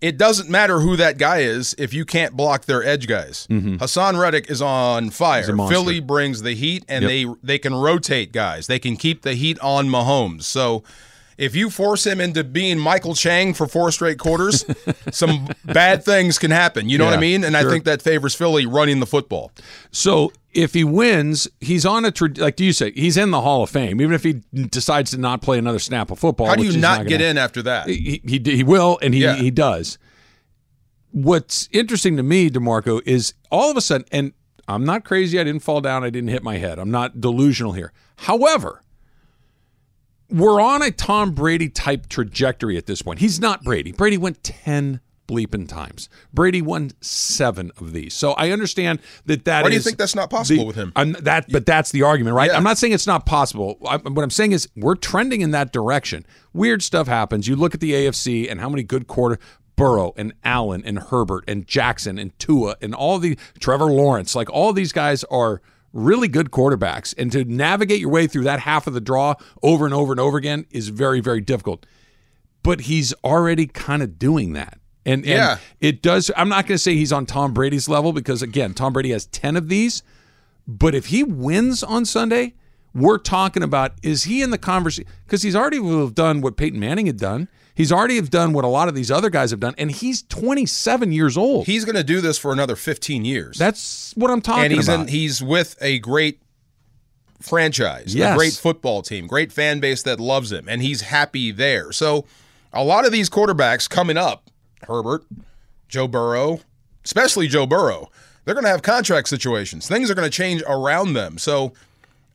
[0.00, 3.46] it doesn't matter who that guy is if you can't block their edge guys.
[3.50, 5.44] Haason Reddick is on fire.
[5.68, 7.08] Philly brings the heat, and Yep.
[7.10, 8.66] they they can rotate guys.
[8.66, 10.42] They can keep the heat on Mahomes.
[10.44, 10.82] So.
[11.38, 14.64] If you force him into being Michael Chang for four straight quarters,
[15.12, 16.88] some bad things can happen.
[16.88, 17.44] You know what I mean?
[17.44, 19.52] And I think that favors Philly running the football.
[19.90, 23.40] So if he wins, he's on a tra- like do you say he's in the
[23.40, 26.46] Hall of Fame, even if he decides to not play another snap of football.
[26.46, 27.88] How do you he's not gonna- get in after that?
[27.88, 29.36] He he, he will, and he Yeah.
[29.36, 29.98] he does.
[31.12, 34.32] What's interesting to me, Demarco, is all of a sudden, and
[34.68, 35.38] I'm not crazy.
[35.38, 36.02] I didn't fall down.
[36.04, 36.78] I didn't hit my head.
[36.78, 37.92] I'm not delusional here.
[38.16, 38.82] However,
[40.28, 43.20] we're on a Tom Brady type trajectory at this point.
[43.20, 43.92] He's not Brady.
[43.92, 46.08] Brady went 10 bleeping times.
[46.32, 48.14] Brady won seven of these.
[48.14, 50.92] So I understand that that Why do you think that's not possible the- with him?
[50.96, 52.50] I'm, that, but that's the argument, right?
[52.50, 52.56] Yeah.
[52.56, 53.78] I'm not saying it's not possible.
[53.86, 56.26] I, what I'm saying is we're trending in that direction.
[56.52, 57.48] Weird stuff happens.
[57.48, 59.38] You look at the AFC and how many good quarter
[59.76, 64.50] Burrow and Allen and Herbert and Jackson and Tua and all the Trevor Lawrence, like
[64.50, 65.60] all these guys are
[65.92, 67.14] really good quarterbacks.
[67.16, 70.20] And to navigate your way through that half of the draw over and over and
[70.20, 71.86] over again is very, very difficult.
[72.62, 74.78] But he's already kind of doing that.
[75.06, 75.58] And, and Yeah.
[75.80, 76.30] it does.
[76.36, 79.24] I'm not going to say he's on Tom Brady's level because, again, Tom Brady has
[79.26, 80.02] 10 of these.
[80.68, 82.54] But if he wins on Sunday,
[82.92, 85.08] we're talking about is he in the conversation?
[85.24, 87.48] Because he's already will have done what Peyton Manning had done.
[87.74, 90.22] He's already have done what a lot of these other guys have done, and he's
[90.22, 91.66] 27 years old.
[91.66, 93.58] He's going to do this for another 15 years.
[93.58, 95.00] That's what I'm talking and he's about.
[95.02, 96.40] in, he's with a great
[97.40, 98.32] franchise, Yes.
[98.34, 101.92] a great football team, great fan base that loves him, and he's happy there.
[101.92, 102.24] So,
[102.72, 104.45] a lot of these quarterbacks coming up,
[104.82, 105.24] Herbert,
[105.88, 106.60] Joe Burrow,
[107.04, 108.10] especially Joe Burrow,
[108.44, 109.88] they're going to have contract situations.
[109.88, 111.38] Things are going to change around them.
[111.38, 111.72] So,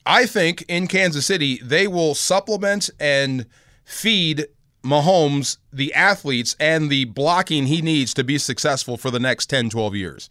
[0.06, 3.46] I think in Kansas City, they will supplement and
[3.86, 4.48] feed
[4.84, 9.70] Mahomes the athletes and the blocking he needs to be successful for the next 10,
[9.70, 10.30] 12 years.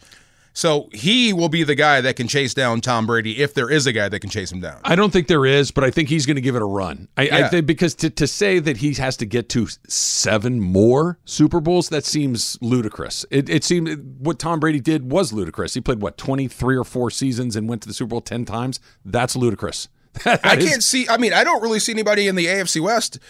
[0.53, 3.86] So he will be the guy that can chase down Tom Brady if there is
[3.86, 4.80] a guy that can chase him down.
[4.84, 7.09] I don't think there is, but I think he's going to give it a run.
[7.16, 11.18] I, I think because to, to say that he has to get to seven more
[11.24, 13.24] Super Bowls, that seems ludicrous.
[13.30, 15.74] It, it seemed what Tom Brady did was ludicrous.
[15.74, 18.44] He played what twenty three or four seasons and went to the Super Bowl ten
[18.44, 18.80] times.
[19.05, 19.88] That's ludicrous.
[20.24, 21.09] That I is- can't see.
[21.09, 23.20] I mean, I don't really see anybody in the AFC West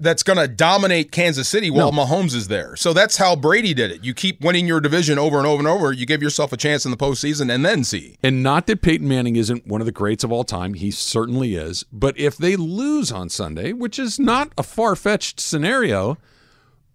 [0.00, 2.74] that's going to dominate Kansas City while Mahomes is there.
[2.76, 4.02] So that's how Brady did it.
[4.02, 5.92] You keep winning your division over and over and over.
[5.92, 8.16] You give yourself a chance in the postseason and then see.
[8.22, 10.74] And not that Peyton Manning isn't one of the greats of all time.
[10.74, 11.84] He certainly is.
[11.92, 16.16] But if they lose on Sunday, which is not a far fetched scenario,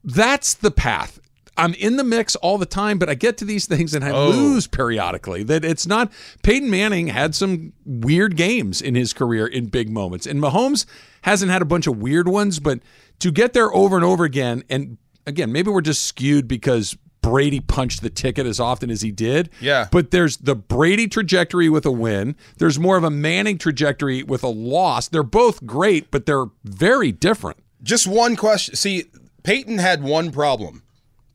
[0.03, 1.19] that's the path.
[1.57, 4.11] I'm in the mix all the time, but I get to these things and I
[4.11, 4.29] oh.
[4.29, 5.43] lose periodically.
[5.43, 6.11] That it's not.
[6.43, 10.85] Peyton Manning had some weird games in his career in big moments, and Mahomes
[11.23, 12.59] hasn't had a bunch of weird ones.
[12.59, 12.79] But
[13.19, 17.59] to get there over and over again, and again, maybe we're just skewed because Brady
[17.59, 19.49] punched the ticket as often as he did.
[19.59, 19.87] Yeah.
[19.91, 22.35] But there's the Brady trajectory with a win.
[22.57, 25.07] There's more of a Manning trajectory with a loss.
[25.07, 27.57] They're both great, but they're very different.
[27.83, 28.75] Just one question.
[28.75, 29.05] See,
[29.43, 30.83] Peyton had one problem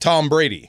[0.02, 0.68] Tom Brady.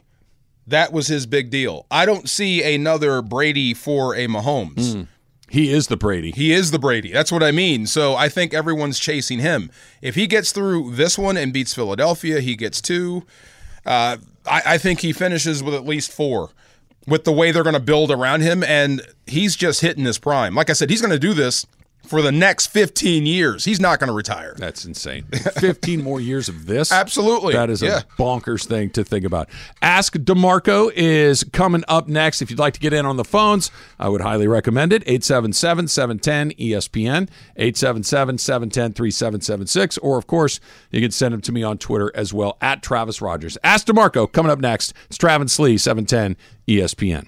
[0.68, 1.86] That was his big deal.
[1.92, 5.08] I don't see another Brady for a Mahomes.
[5.50, 6.32] He is the Brady.
[6.32, 7.12] He is the Brady.
[7.12, 7.86] That's what I mean.
[7.86, 9.72] So I think everyone's chasing him.
[10.02, 13.24] If he gets through this one and beats Philadelphia, he gets two.
[13.86, 16.52] Uh, I, I think he finishes with at least four
[17.08, 18.64] with the way they're going to build around him.
[18.64, 20.56] And he's just hitting his prime.
[20.56, 21.66] Like I said, he's going to do this
[22.06, 23.66] for the next 15 years.
[23.66, 24.56] He's not going to retire.
[24.58, 25.24] That's insane.
[25.60, 26.92] 15 more years of this?
[26.92, 27.54] Absolutely.
[27.54, 28.00] That is Yeah.
[28.00, 29.50] a bonkers thing to think about.
[29.82, 32.42] Ask DeMarco is coming up next.
[32.42, 35.02] If you'd like to get in on the phones, I would highly recommend it.
[35.06, 39.98] 877 710 ESPN, 877 710 3776.
[40.00, 40.60] Or, of course,
[40.92, 43.58] you can send them to me on Twitter as well, at Travis Rodgers.
[43.64, 44.94] Ask DeMarco coming up next.
[45.08, 46.36] It's Travis Lee, 710
[46.68, 47.28] ESPN.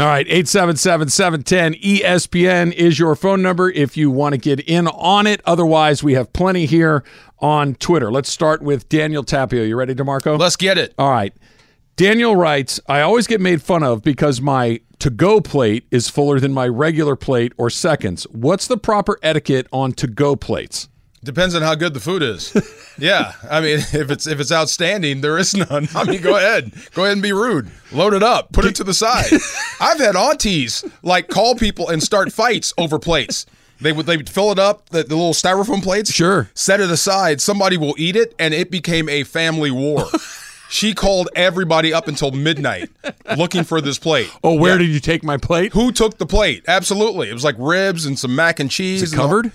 [0.00, 5.26] All right, 877-710 ESPN is your phone number if you want to get in on
[5.26, 5.42] it.
[5.44, 7.04] Otherwise, we have plenty here
[7.40, 8.10] on Twitter.
[8.10, 9.68] Let's start with Daniel Tapio.
[9.68, 10.38] You ready, DeMarco?
[10.38, 10.94] Let's get it.
[10.96, 11.34] All right.
[11.96, 16.54] Daniel writes, I always get made fun of because my to-go plate is fuller than
[16.54, 18.24] my regular plate or seconds.
[18.30, 20.88] What's the proper etiquette on to-go plates?
[21.22, 22.50] Depends on how good the food is.
[22.98, 25.86] yeah, I mean, if it's if it's outstanding, there is none.
[25.94, 27.70] I mean, go ahead, go ahead and be rude.
[27.92, 29.30] Load it up, put it to the side.
[29.80, 33.44] I've had aunties like call people and start fights over plates.
[33.82, 36.10] They would they would fill it up the, the little styrofoam plates.
[36.10, 36.48] Sure.
[36.54, 37.42] Set it aside.
[37.42, 40.06] Somebody will eat it, and it became a family war.
[40.70, 42.88] she called everybody up until midnight
[43.36, 44.30] looking for this plate.
[44.42, 44.86] Oh, where Yeah.
[44.86, 45.72] did you take my plate?
[45.74, 46.64] Who took the plate?
[46.66, 49.02] Absolutely, it was like ribs and some mac and cheese.
[49.02, 49.52] Is it and all- covered?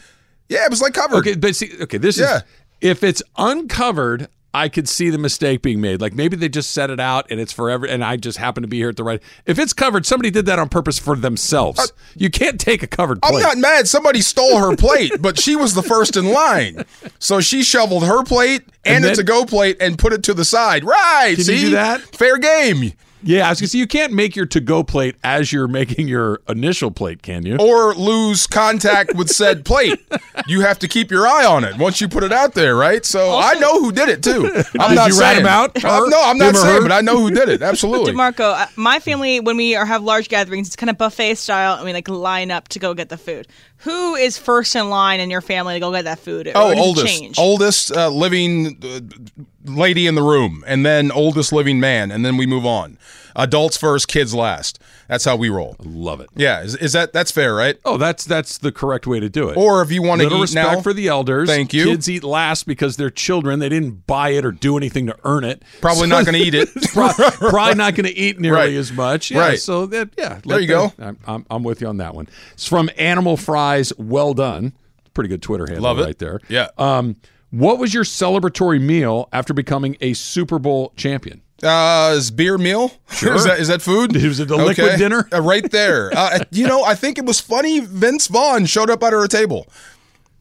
[0.50, 1.18] Yeah, it was like covered.
[1.18, 2.38] Okay, but see, okay, this Yeah.
[2.38, 2.44] is
[2.82, 6.00] if it's uncovered, I could see the mistake being made.
[6.00, 8.68] Like maybe they just set it out and it's forever, and I just happen to
[8.68, 9.22] be here at the right.
[9.46, 11.80] If it's covered, somebody did that on purpose for themselves.
[11.80, 13.36] Uh, you can't take a covered plate.
[13.36, 13.88] I'm not mad.
[13.88, 16.86] Somebody stole her plate, but she was the first in line.
[17.20, 20.34] So she shoveled her plate and, And a then- to-go plate and put it to
[20.34, 20.84] the side.
[20.86, 21.32] Right?
[21.32, 22.02] Can you see do that?
[22.16, 22.94] Fair game.
[23.24, 26.42] Yeah, I was gonna say you can't make your to-go plate as you're making your
[26.48, 27.58] initial plate, can you?
[27.58, 30.00] Or lose contact with said plate.
[30.48, 33.04] You have to keep your eye on it once you put it out there, right?
[33.04, 34.46] So I know who did it too.
[34.80, 35.40] I'm Did not you rat saying.
[35.40, 35.84] him out?
[35.84, 36.10] Uh, Her?
[36.10, 36.82] no, I'm not saying, her?
[36.84, 37.64] but I know who did it.
[37.64, 38.14] Absolutely.
[38.14, 41.76] DeMarco, uh, my family, when we are have large gatherings, it's kind of buffet style,
[41.78, 43.48] and we like line up to go get the food.
[43.78, 46.48] Who is first in line in your family to go get that food?
[46.48, 47.40] Or Oh, oldest, change?
[47.40, 49.00] oldest uh, living uh,
[49.66, 52.98] lady in the room, and then oldest living man, and then we move on.
[53.38, 54.80] Adults first, kids last.
[55.10, 55.76] That's how we roll.
[55.84, 56.30] Love it.
[56.36, 57.78] Yeah, is, is that that's fair, right?
[57.84, 59.58] Oh, that's that's the correct way to do it.
[59.58, 61.50] Or if you want to eat respect now, for the elders.
[61.50, 61.84] Thank you.
[61.84, 63.60] Kids eat last because they're children.
[63.60, 65.62] They didn't buy it or do anything to earn it.
[65.82, 66.70] Probably not gonna eat it.
[66.94, 67.10] Pro-
[67.50, 68.74] Probably not going to eat nearly Right.
[68.74, 69.30] as much.
[69.32, 69.60] Yeah, Right.
[69.60, 70.40] So that yeah.
[70.46, 70.94] There you go.
[70.98, 72.28] I'm, I'm, I'm with you on that one.
[72.54, 73.92] It's from Animal Fries.
[73.98, 74.72] Well done.
[75.14, 76.04] Pretty good Twitter handle Love it.
[76.04, 76.40] right there.
[76.48, 76.70] Yeah.
[76.78, 77.18] Um,
[77.56, 81.42] what was your celebratory meal after becoming a Super Bowl champion?
[81.64, 82.92] Uh, is beer meal?
[83.12, 83.34] Sure.
[83.34, 84.14] is that is that food?
[84.24, 85.28] Was it the liquid dinner?
[85.32, 86.12] Uh, right there.
[86.14, 87.80] Uh, you know, I think it was funny.
[87.80, 89.66] Vince Vaughn showed up at our table.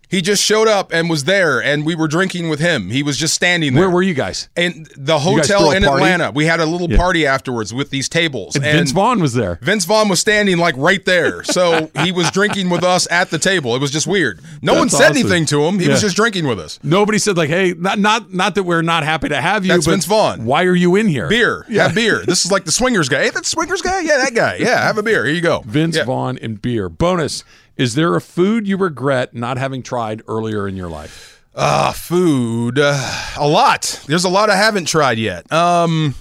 [0.09, 2.91] He just showed up and was there, and we were drinking with him.
[2.91, 3.83] He was just standing there.
[3.85, 4.49] Where were you guys?
[4.57, 5.85] And the hotel in?
[5.85, 6.31] Atlanta.
[6.31, 6.97] We had a little Yeah.
[6.99, 8.55] party afterwards with these tables.
[8.55, 9.59] And Vince Vaughn was there.
[9.63, 11.43] Vince Vaughn was standing like right there.
[11.45, 13.75] So he was drinking with us at the table.
[13.75, 14.41] It was just weird.
[14.63, 15.17] No one said awesome.
[15.17, 15.79] anything to him.
[15.79, 16.79] He was just drinking with us.
[16.83, 19.87] Nobody said like, "Hey, not not not that we're not happy to have you." That's
[19.87, 20.45] but Vince Vaughn.
[20.45, 21.29] Why are you in here?
[21.29, 21.67] Beer.
[21.73, 22.23] Have beer.
[22.27, 23.23] This is like the swingers guy.
[23.25, 24.01] Hey, that swingers guy?
[24.01, 24.57] Yeah, that guy.
[24.61, 25.25] Yeah, have a beer.
[25.25, 25.63] Here you go.
[25.67, 26.05] Vince Yeah.
[26.05, 26.89] Vaughn and beer.
[26.89, 27.43] Bonus:
[27.77, 31.45] Is there a food you regret not having tried earlier in your life?
[31.57, 32.79] Ah, food.
[32.79, 34.01] Uh, a lot.
[34.07, 35.51] There's a lot I haven't tried yet.
[35.53, 36.15] Um,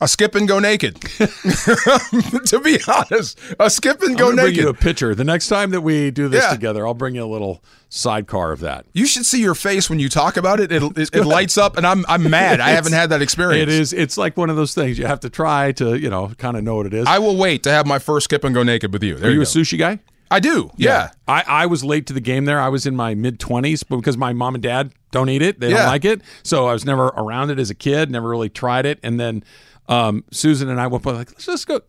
[0.00, 1.00] A skip and go naked.
[1.00, 5.14] to be honest, a skip and I'm go gonna bring you a picture.
[5.14, 6.50] The next time that we do this Yeah.
[6.50, 8.84] together, I'll bring you a little sidecar of that.
[8.92, 10.70] You should see your face when you talk about it.
[10.70, 12.60] It, it, it lights up, and I'm I'm mad.
[12.60, 13.62] I haven't had that experience.
[13.62, 13.92] It is.
[13.92, 16.62] It's like one of those things you have to try to, you know, kind of
[16.64, 17.06] know what it is.
[17.06, 19.14] I will wait to have my first skip and go naked with you.
[19.14, 20.00] There Are you you a sushi guy?
[20.28, 20.70] I do.
[20.76, 21.10] Yeah.
[21.28, 22.60] I, I was late to the game there.
[22.60, 25.60] I was in my mid 20s but because my mom and dad don't eat it.
[25.60, 25.76] They Yeah.
[25.78, 26.20] don't like it.
[26.42, 28.98] So I was never around it as a kid, never really tried it.
[29.04, 29.44] And then
[29.88, 31.80] um, Susan and I went, like, let's just go.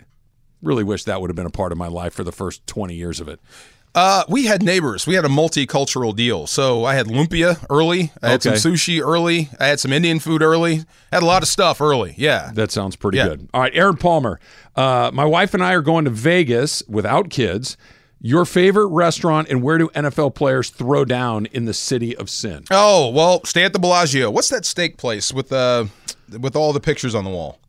[0.62, 2.96] Really wish that would have been a part of my life for the first 20
[2.96, 3.40] years of it.
[3.96, 5.08] Uh, we had neighbors.
[5.08, 6.46] We had a multicultural deal.
[6.46, 8.12] So I had lumpia early.
[8.22, 8.56] I had Okay.
[8.58, 9.50] some sushi early.
[9.60, 10.84] I had some Indian food early.
[11.12, 12.14] had a lot of stuff early.
[12.18, 12.52] Yeah.
[12.54, 13.30] That sounds pretty Yeah.
[13.30, 13.50] good.
[13.54, 14.40] All right, Aaron Palmer.
[14.76, 17.76] Uh, my wife and I are going to Vegas without kids.
[18.20, 22.66] Your favorite restaurant and where do NFL players throw down in the city of sin?
[22.72, 24.30] Oh well, stay at the Bellagio.
[24.32, 25.86] What's that steak place with uh
[26.40, 27.60] with all the pictures on the wall?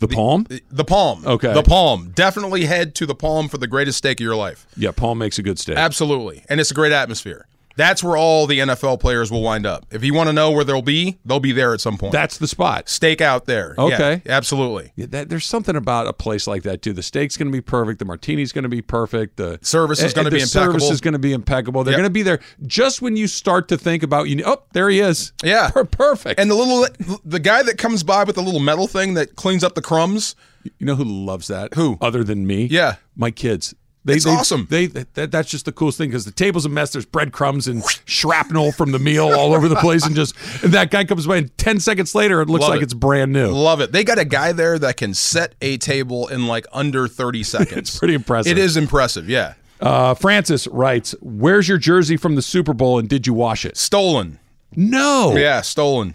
[0.00, 0.46] The Palm?
[0.70, 1.26] The Palm.
[1.26, 1.52] Okay.
[1.52, 2.12] The Palm.
[2.14, 4.66] Definitely head to the Palm for the greatest steak of your life.
[4.76, 5.76] Yeah, Palm makes a good steak.
[5.76, 7.46] Absolutely, and it's a great atmosphere.
[7.76, 9.86] That's where all the NFL players will wind up.
[9.90, 12.12] If you want to know where they'll be, they'll be there at some point.
[12.12, 12.88] That's the spot.
[12.88, 13.74] steak out there.
[13.78, 14.22] Yeah, Okay.
[14.26, 14.92] absolutely.
[14.96, 16.92] Yeah, that, there's something about a place like that too.
[16.92, 17.98] The steak's going to be perfect.
[17.98, 19.36] The martini's going to be perfect.
[19.36, 20.72] The Service is eh, gonna be impeccable.
[20.72, 21.84] the Service is going to be impeccable.
[21.84, 21.98] They're Yep.
[21.98, 24.42] going to be there just when you start to think about you.
[24.46, 25.32] Oh, there he is.
[25.44, 25.70] Yeah.
[25.90, 26.40] Perfect.
[26.40, 26.86] And the little
[27.24, 30.34] the guy that comes by with the little metal thing that cleans up the crumbs.
[30.78, 31.74] you know who loves that?
[31.74, 31.98] Who?
[32.00, 32.64] other than me?
[32.66, 32.96] Yeah.
[33.14, 33.74] my kids.
[34.06, 34.66] They, It's they- awesome.
[34.70, 36.92] They that, that's just the coolest thing because the table's a mess.
[36.92, 40.90] There's breadcrumbs and shrapnel from the meal all over the place, and just and that
[40.90, 42.84] guy comes by and ten seconds later it looks Love like it.
[42.84, 43.48] it's brand new.
[43.50, 43.92] Love it.
[43.92, 47.76] They got a guy there that can set a table in like under 30 seconds.
[47.76, 48.52] It's pretty impressive.
[48.52, 49.54] It is impressive, yeah.
[49.80, 53.76] Uh, Francis writes, "Where's your jersey from the Super Bowl and did you wash it?"
[53.76, 54.38] Stolen.
[54.74, 55.34] No.
[55.36, 56.14] Yeah, stolen.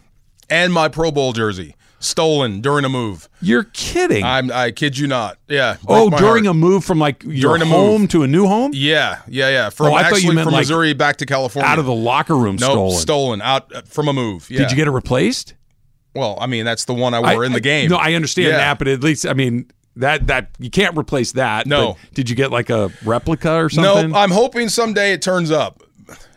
[0.50, 1.76] And my Pro Bowl jersey.
[2.04, 3.30] Stolen during a move.
[3.42, 4.24] You're kidding.
[4.26, 5.38] I'm I kid you not.
[5.48, 5.78] Yeah.
[5.88, 6.56] oh, during heart.
[6.56, 8.10] a move from like your During a home move.
[8.12, 8.72] to a new home?
[8.74, 9.70] Yeah, yeah, yeah.
[9.70, 11.70] From Oh, I thought you meant from like Missouri back to California.
[11.70, 12.98] Out of the locker room no, stolen.
[12.98, 14.50] stolen out uh, from a move.
[14.50, 14.60] Yeah.
[14.60, 15.54] Did you get it replaced?
[16.16, 17.90] Well, I mean, that's the one I wore in the game.
[17.90, 18.58] No, I understand Yeah.
[18.58, 21.68] that, but at least I mean that that you can't replace that.
[21.68, 21.98] No.
[22.14, 24.10] did you get like a replica or something?
[24.12, 25.84] No, I'm hoping someday it turns up.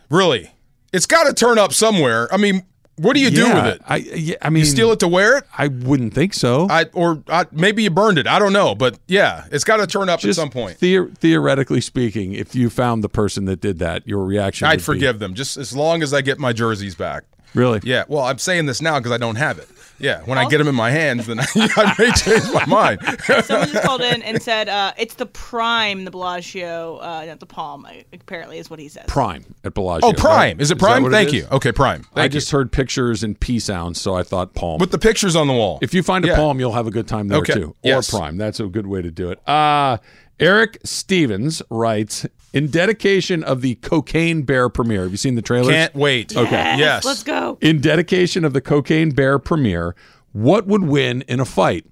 [0.09, 0.51] Really,
[0.93, 2.31] it's got to turn up somewhere.
[2.33, 2.65] I mean,
[2.97, 3.81] what do you do with it?
[3.85, 5.43] I yeah, I mean, You steal it to wear it?
[5.57, 6.67] I wouldn't think so.
[6.69, 8.25] I or I, maybe you burned it.
[8.27, 10.77] I don't know, but yeah, it's got to turn up Just at some point.
[10.77, 14.77] theo- theoretically speaking, if you found the person that did that, your reaction I'd would
[14.77, 17.23] be- forgive them just as long as I get my jerseys back.
[17.55, 17.79] Really?
[17.83, 18.03] Yeah.
[18.07, 19.67] Well, I'm saying this now because I don't have it.
[19.97, 20.23] Yeah.
[20.23, 22.99] When I get them in my hands, then I, I may change my mind.
[23.45, 27.45] Someone just called in and said uh, it's the prime, the Bellagio, uh, not the
[27.45, 27.87] Palm.
[28.11, 29.05] Apparently, is what he says.
[29.07, 30.09] Prime at Bellagio.
[30.09, 30.35] Oh, Prime.
[30.57, 30.61] right?
[30.61, 31.01] Is it Prime?
[31.01, 31.33] what Thank is?
[31.35, 31.47] you.
[31.49, 32.05] Okay, Prime.
[32.13, 32.57] I just you.
[32.57, 34.79] heard pictures and P sounds, so I thought Palm.
[34.79, 35.79] With the pictures on the wall.
[35.81, 36.35] If you find a Yeah.
[36.35, 37.53] palm, you'll have a good time there Okay.
[37.53, 37.69] too.
[37.69, 38.09] Or Yes.
[38.09, 38.35] prime.
[38.35, 39.39] That's a good way to do it.
[39.47, 39.97] Uh,
[40.41, 42.25] Eric Stevens writes
[42.55, 45.73] In dedication of the Cocaine Bear premiere, have you seen the trailer?
[45.73, 46.35] Can't wait.
[46.37, 46.77] Okay.
[46.77, 47.03] Yes.
[47.03, 47.57] Let's go.
[47.59, 49.93] In dedication of the Cocaine Bear premiere,
[50.31, 51.85] what would win in a fight?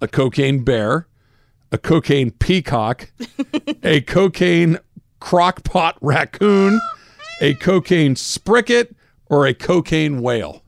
[0.00, 1.08] A cocaine bear,
[1.72, 3.10] a cocaine peacock,
[3.82, 4.78] a cocaine
[5.20, 6.80] crockpot raccoon,
[7.40, 8.94] a cocaine spricket,
[9.26, 10.63] or a cocaine whale?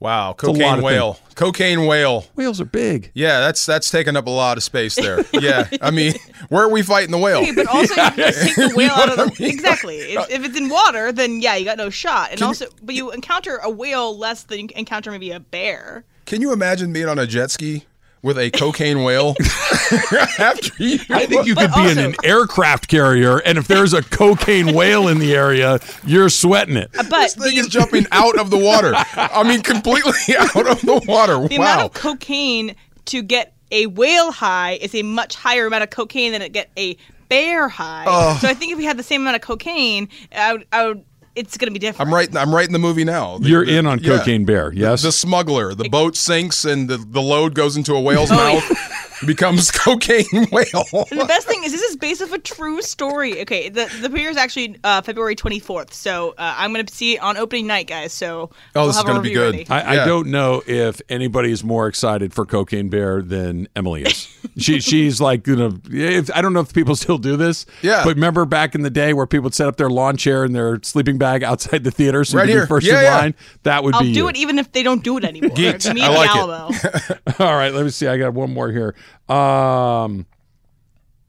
[0.00, 0.32] Wow.
[0.32, 1.20] Cocaine of whale.
[1.34, 2.24] Cocaine whale.
[2.34, 3.10] Whales are big.
[3.14, 5.24] Yeah, that's that's taking up a lot of space there.
[5.32, 5.68] Yeah.
[5.80, 6.14] I mean,
[6.48, 7.38] where are we fighting the whale?
[7.38, 9.50] Okay, but also you just take the whale out of the I mean?
[9.50, 9.98] exactly.
[9.98, 12.32] If, uh, if it's in water, then yeah, you got no shot.
[12.32, 16.04] And also, but you encounter a whale less than you encounter maybe a bear.
[16.26, 17.86] Can you imagine being on a jet ski
[18.22, 19.34] with a cocaine whale
[20.38, 20.98] after you?
[21.10, 24.74] I think you But could be in an aircraft carrier, and if there's a cocaine
[24.74, 26.90] whale in the area, you're sweating it.
[26.98, 28.92] Uh, but This thing the, is jumping out of the water.
[29.14, 31.46] I mean, completely out of the water.
[31.48, 31.86] the amount wow.
[31.86, 32.74] of cocaine
[33.06, 36.70] to get a whale high is a much higher amount of cocaine than to get
[36.76, 36.96] a
[37.28, 38.04] bear high.
[38.06, 38.36] Oh.
[38.40, 41.04] So I think if we had the same amount of cocaine, I would, I would
[41.36, 42.08] it's going to be different.
[42.08, 42.34] I'm right.
[42.36, 43.38] I'm right in the movie now.
[43.38, 44.18] The- You're the- in on yeah.
[44.18, 45.02] Cocaine Bear, yes?
[45.02, 45.74] The smuggler.
[45.74, 48.96] The boat sinks and the, the load goes into a whale's Oh, mouth.
[49.26, 50.84] Becomes cocaine whale.
[51.10, 53.42] And the best thing is this is based off a true story.
[53.42, 57.16] Okay, the the premiere is actually uh, February 24th, so uh, I'm going to see
[57.16, 58.14] it on opening night, guys.
[58.14, 59.70] So Oh, we'll this is have a gonna be good.
[59.70, 60.02] I, Yeah.
[60.04, 64.26] I don't know if anybody is more excited for Cocaine Bear than Emily is.
[64.56, 67.66] she she's like you know if I don't know if people still do this.
[67.82, 68.02] Yeah.
[68.02, 70.54] But remember back in the day where people would set up their lawn chair and
[70.54, 72.64] their sleeping bag outside the theater so Right you could here.
[72.64, 73.18] be first Yeah, in yeah.
[73.18, 73.34] line.
[73.62, 74.28] That would I'll be do you.
[74.28, 75.50] it even if they don't do it anymore.
[75.56, 75.94] Geeked.
[75.94, 77.20] Me I like the it.
[77.38, 77.44] Alamo.
[77.50, 78.08] All right, let me see.
[78.08, 78.96] I got one more here.
[79.28, 80.26] Um,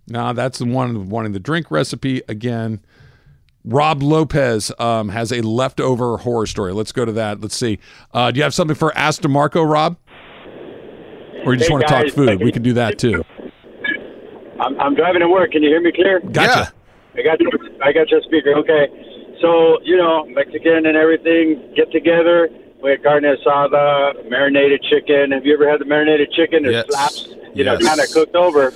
[0.08, 2.82] nah, that's the one wanting the drink recipe again.
[3.64, 6.74] Rob Lopez um, has a leftover horror story.
[6.74, 7.42] Let's go to that.
[7.42, 7.78] Let's see.
[8.12, 9.98] Uh, do you have something for Ask DeMarco, Rob?
[11.46, 12.30] Or you just Hey, want to talk food?
[12.30, 13.24] I We can do that too.
[14.60, 15.52] I'm, I'm driving to work.
[15.52, 16.20] Can you hear me clear?
[16.22, 16.74] Gotcha.
[17.16, 17.52] I got your,
[17.84, 18.54] I got your speaker.
[18.56, 18.88] Okay.
[19.42, 22.50] So you know, Mexican and everything get together.
[22.82, 25.32] We had carne asada, marinated chicken.
[25.32, 26.66] Have you ever had the marinated chicken?
[26.66, 26.86] It Yes.
[26.90, 28.74] slaps, you know, kind of cooked over.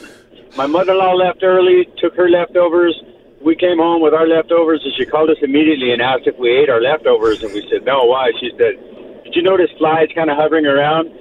[0.57, 2.95] My mother-in-law left early, took her leftovers.
[3.41, 6.49] We came home with our leftovers, and she called us immediately and asked if we
[6.55, 8.05] ate our leftovers, and we said no.
[8.05, 8.31] Why?
[8.39, 8.75] She said,
[9.23, 11.11] "Did you notice flies kind of hovering around?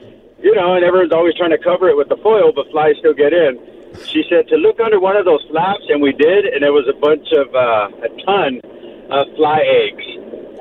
[0.43, 3.15] You know, and everyone's always trying to cover it with the foil, but flies still
[3.15, 3.59] get in."
[4.07, 6.87] She said to look under one of those flaps, and we did, and there was
[6.89, 8.61] a bunch of uh, a ton
[9.11, 10.05] of fly eggs,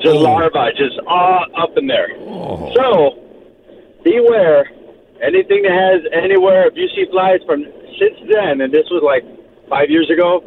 [0.01, 2.09] just larvae, just all up in there.
[2.75, 3.19] So
[4.03, 4.69] beware.
[5.21, 7.63] Anything that has anywhere, if you see flies from
[7.97, 9.23] since then, and this was like
[9.69, 10.43] five years ago,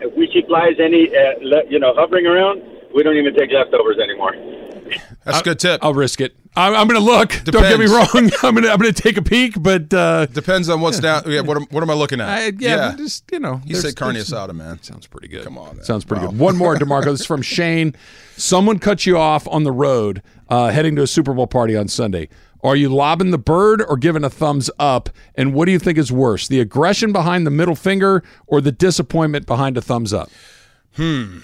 [0.00, 2.62] if we see flies any, uh, you know, hovering around,
[2.94, 4.34] we don't even take leftovers anymore.
[5.24, 5.82] That's a good tip.
[5.82, 6.34] I'll risk it.
[6.54, 7.30] I'm, I'm going to look.
[7.44, 8.06] Don't get me wrong.
[8.42, 11.22] I'm going to I'm going to take a peek, but uh, Depends on what's down.
[11.26, 12.28] Yeah, what am, what am I looking at?
[12.28, 14.82] I, yeah, but just you know, there's- said carne asada, man.
[14.82, 15.44] Sounds pretty good.
[15.44, 15.76] Come on.
[15.76, 15.84] man.
[15.84, 16.30] Sounds pretty Wow.
[16.30, 16.38] good.
[16.40, 17.06] One more, Demarco.
[17.06, 17.94] this is from Shane.
[18.36, 21.88] Someone cut you off on the road uh, heading to a Super Bowl party on
[21.88, 22.28] Sunday.
[22.64, 25.08] Are you lobbing the bird or giving a thumbs up?
[25.34, 28.70] And what do you think is worse, the aggression behind the middle finger or the
[28.70, 30.30] disappointment behind a thumbs up?
[30.96, 31.38] Hmm.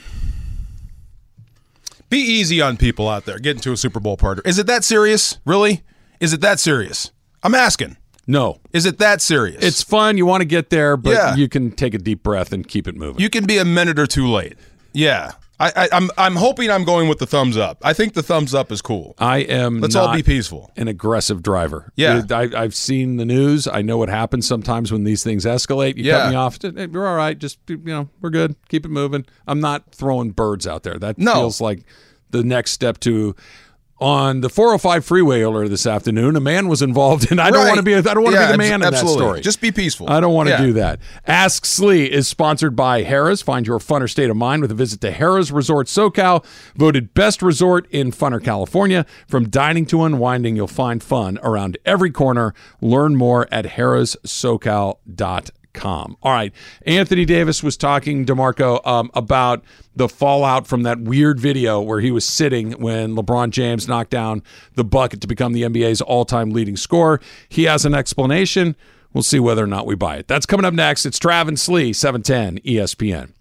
[2.10, 4.42] Be easy on people out there getting to a Super Bowl party.
[4.44, 5.38] Is it that serious?
[5.44, 5.82] Really?
[6.20, 7.12] Is it that serious?
[7.42, 7.96] I'm asking.
[8.26, 8.60] No.
[8.72, 9.62] Is it that serious?
[9.62, 10.16] It's fun.
[10.18, 11.34] You want to get there, but Yeah.
[11.36, 13.20] you can take a deep breath and keep it moving.
[13.20, 14.56] You can be a minute or two late.
[14.92, 15.32] Yeah.
[15.60, 17.78] I, I, I'm I'm hoping I'm going with the thumbs up.
[17.82, 19.14] I think the thumbs up is cool.
[19.18, 19.80] I am.
[19.80, 20.70] Let's all be peaceful.
[20.76, 21.92] An aggressive driver.
[21.96, 22.22] Yeah.
[22.30, 23.66] I, I've seen the news.
[23.66, 25.96] I know what happens sometimes when these things escalate.
[25.96, 26.18] You Yeah.
[26.20, 26.58] cut me off.
[26.62, 27.36] Hey, You're all right.
[27.36, 28.54] Just you know, we're good.
[28.68, 29.26] Keep it moving.
[29.48, 30.98] I'm not throwing birds out there.
[30.98, 31.32] That No.
[31.34, 31.82] feels like
[32.30, 33.34] the next step to.
[34.00, 37.66] On the 405 freeway earlier this afternoon, a man was involved, and I don't Right.
[37.68, 37.96] want to be.
[37.96, 39.40] I don't want to Yeah, be the man in that story.
[39.40, 40.08] Just be peaceful.
[40.08, 40.62] I don't want to Yeah.
[40.62, 41.00] do that.
[41.26, 43.42] Ask Slee is sponsored by Harrah's.
[43.42, 46.44] Find your funner state of mind with a visit to Harrah's Resort SoCal,
[46.76, 49.04] voted best resort in funner California.
[49.26, 52.54] From dining to unwinding, you'll find fun around every corner.
[52.80, 55.57] Learn more at harrahssocal.com.
[56.22, 56.52] All right.
[56.86, 59.64] Anthony Davis was talking, DeMarco, um, about
[59.94, 64.42] the fallout from that weird video where he was sitting when LeBron James knocked down
[64.74, 67.20] the bucket to become the NBA's all time leading scorer.
[67.48, 68.76] He has an explanation.
[69.12, 70.28] We'll see whether or not we buy it.
[70.28, 71.06] That's coming up next.
[71.06, 73.32] It's Travis Slee, 710 ESPN.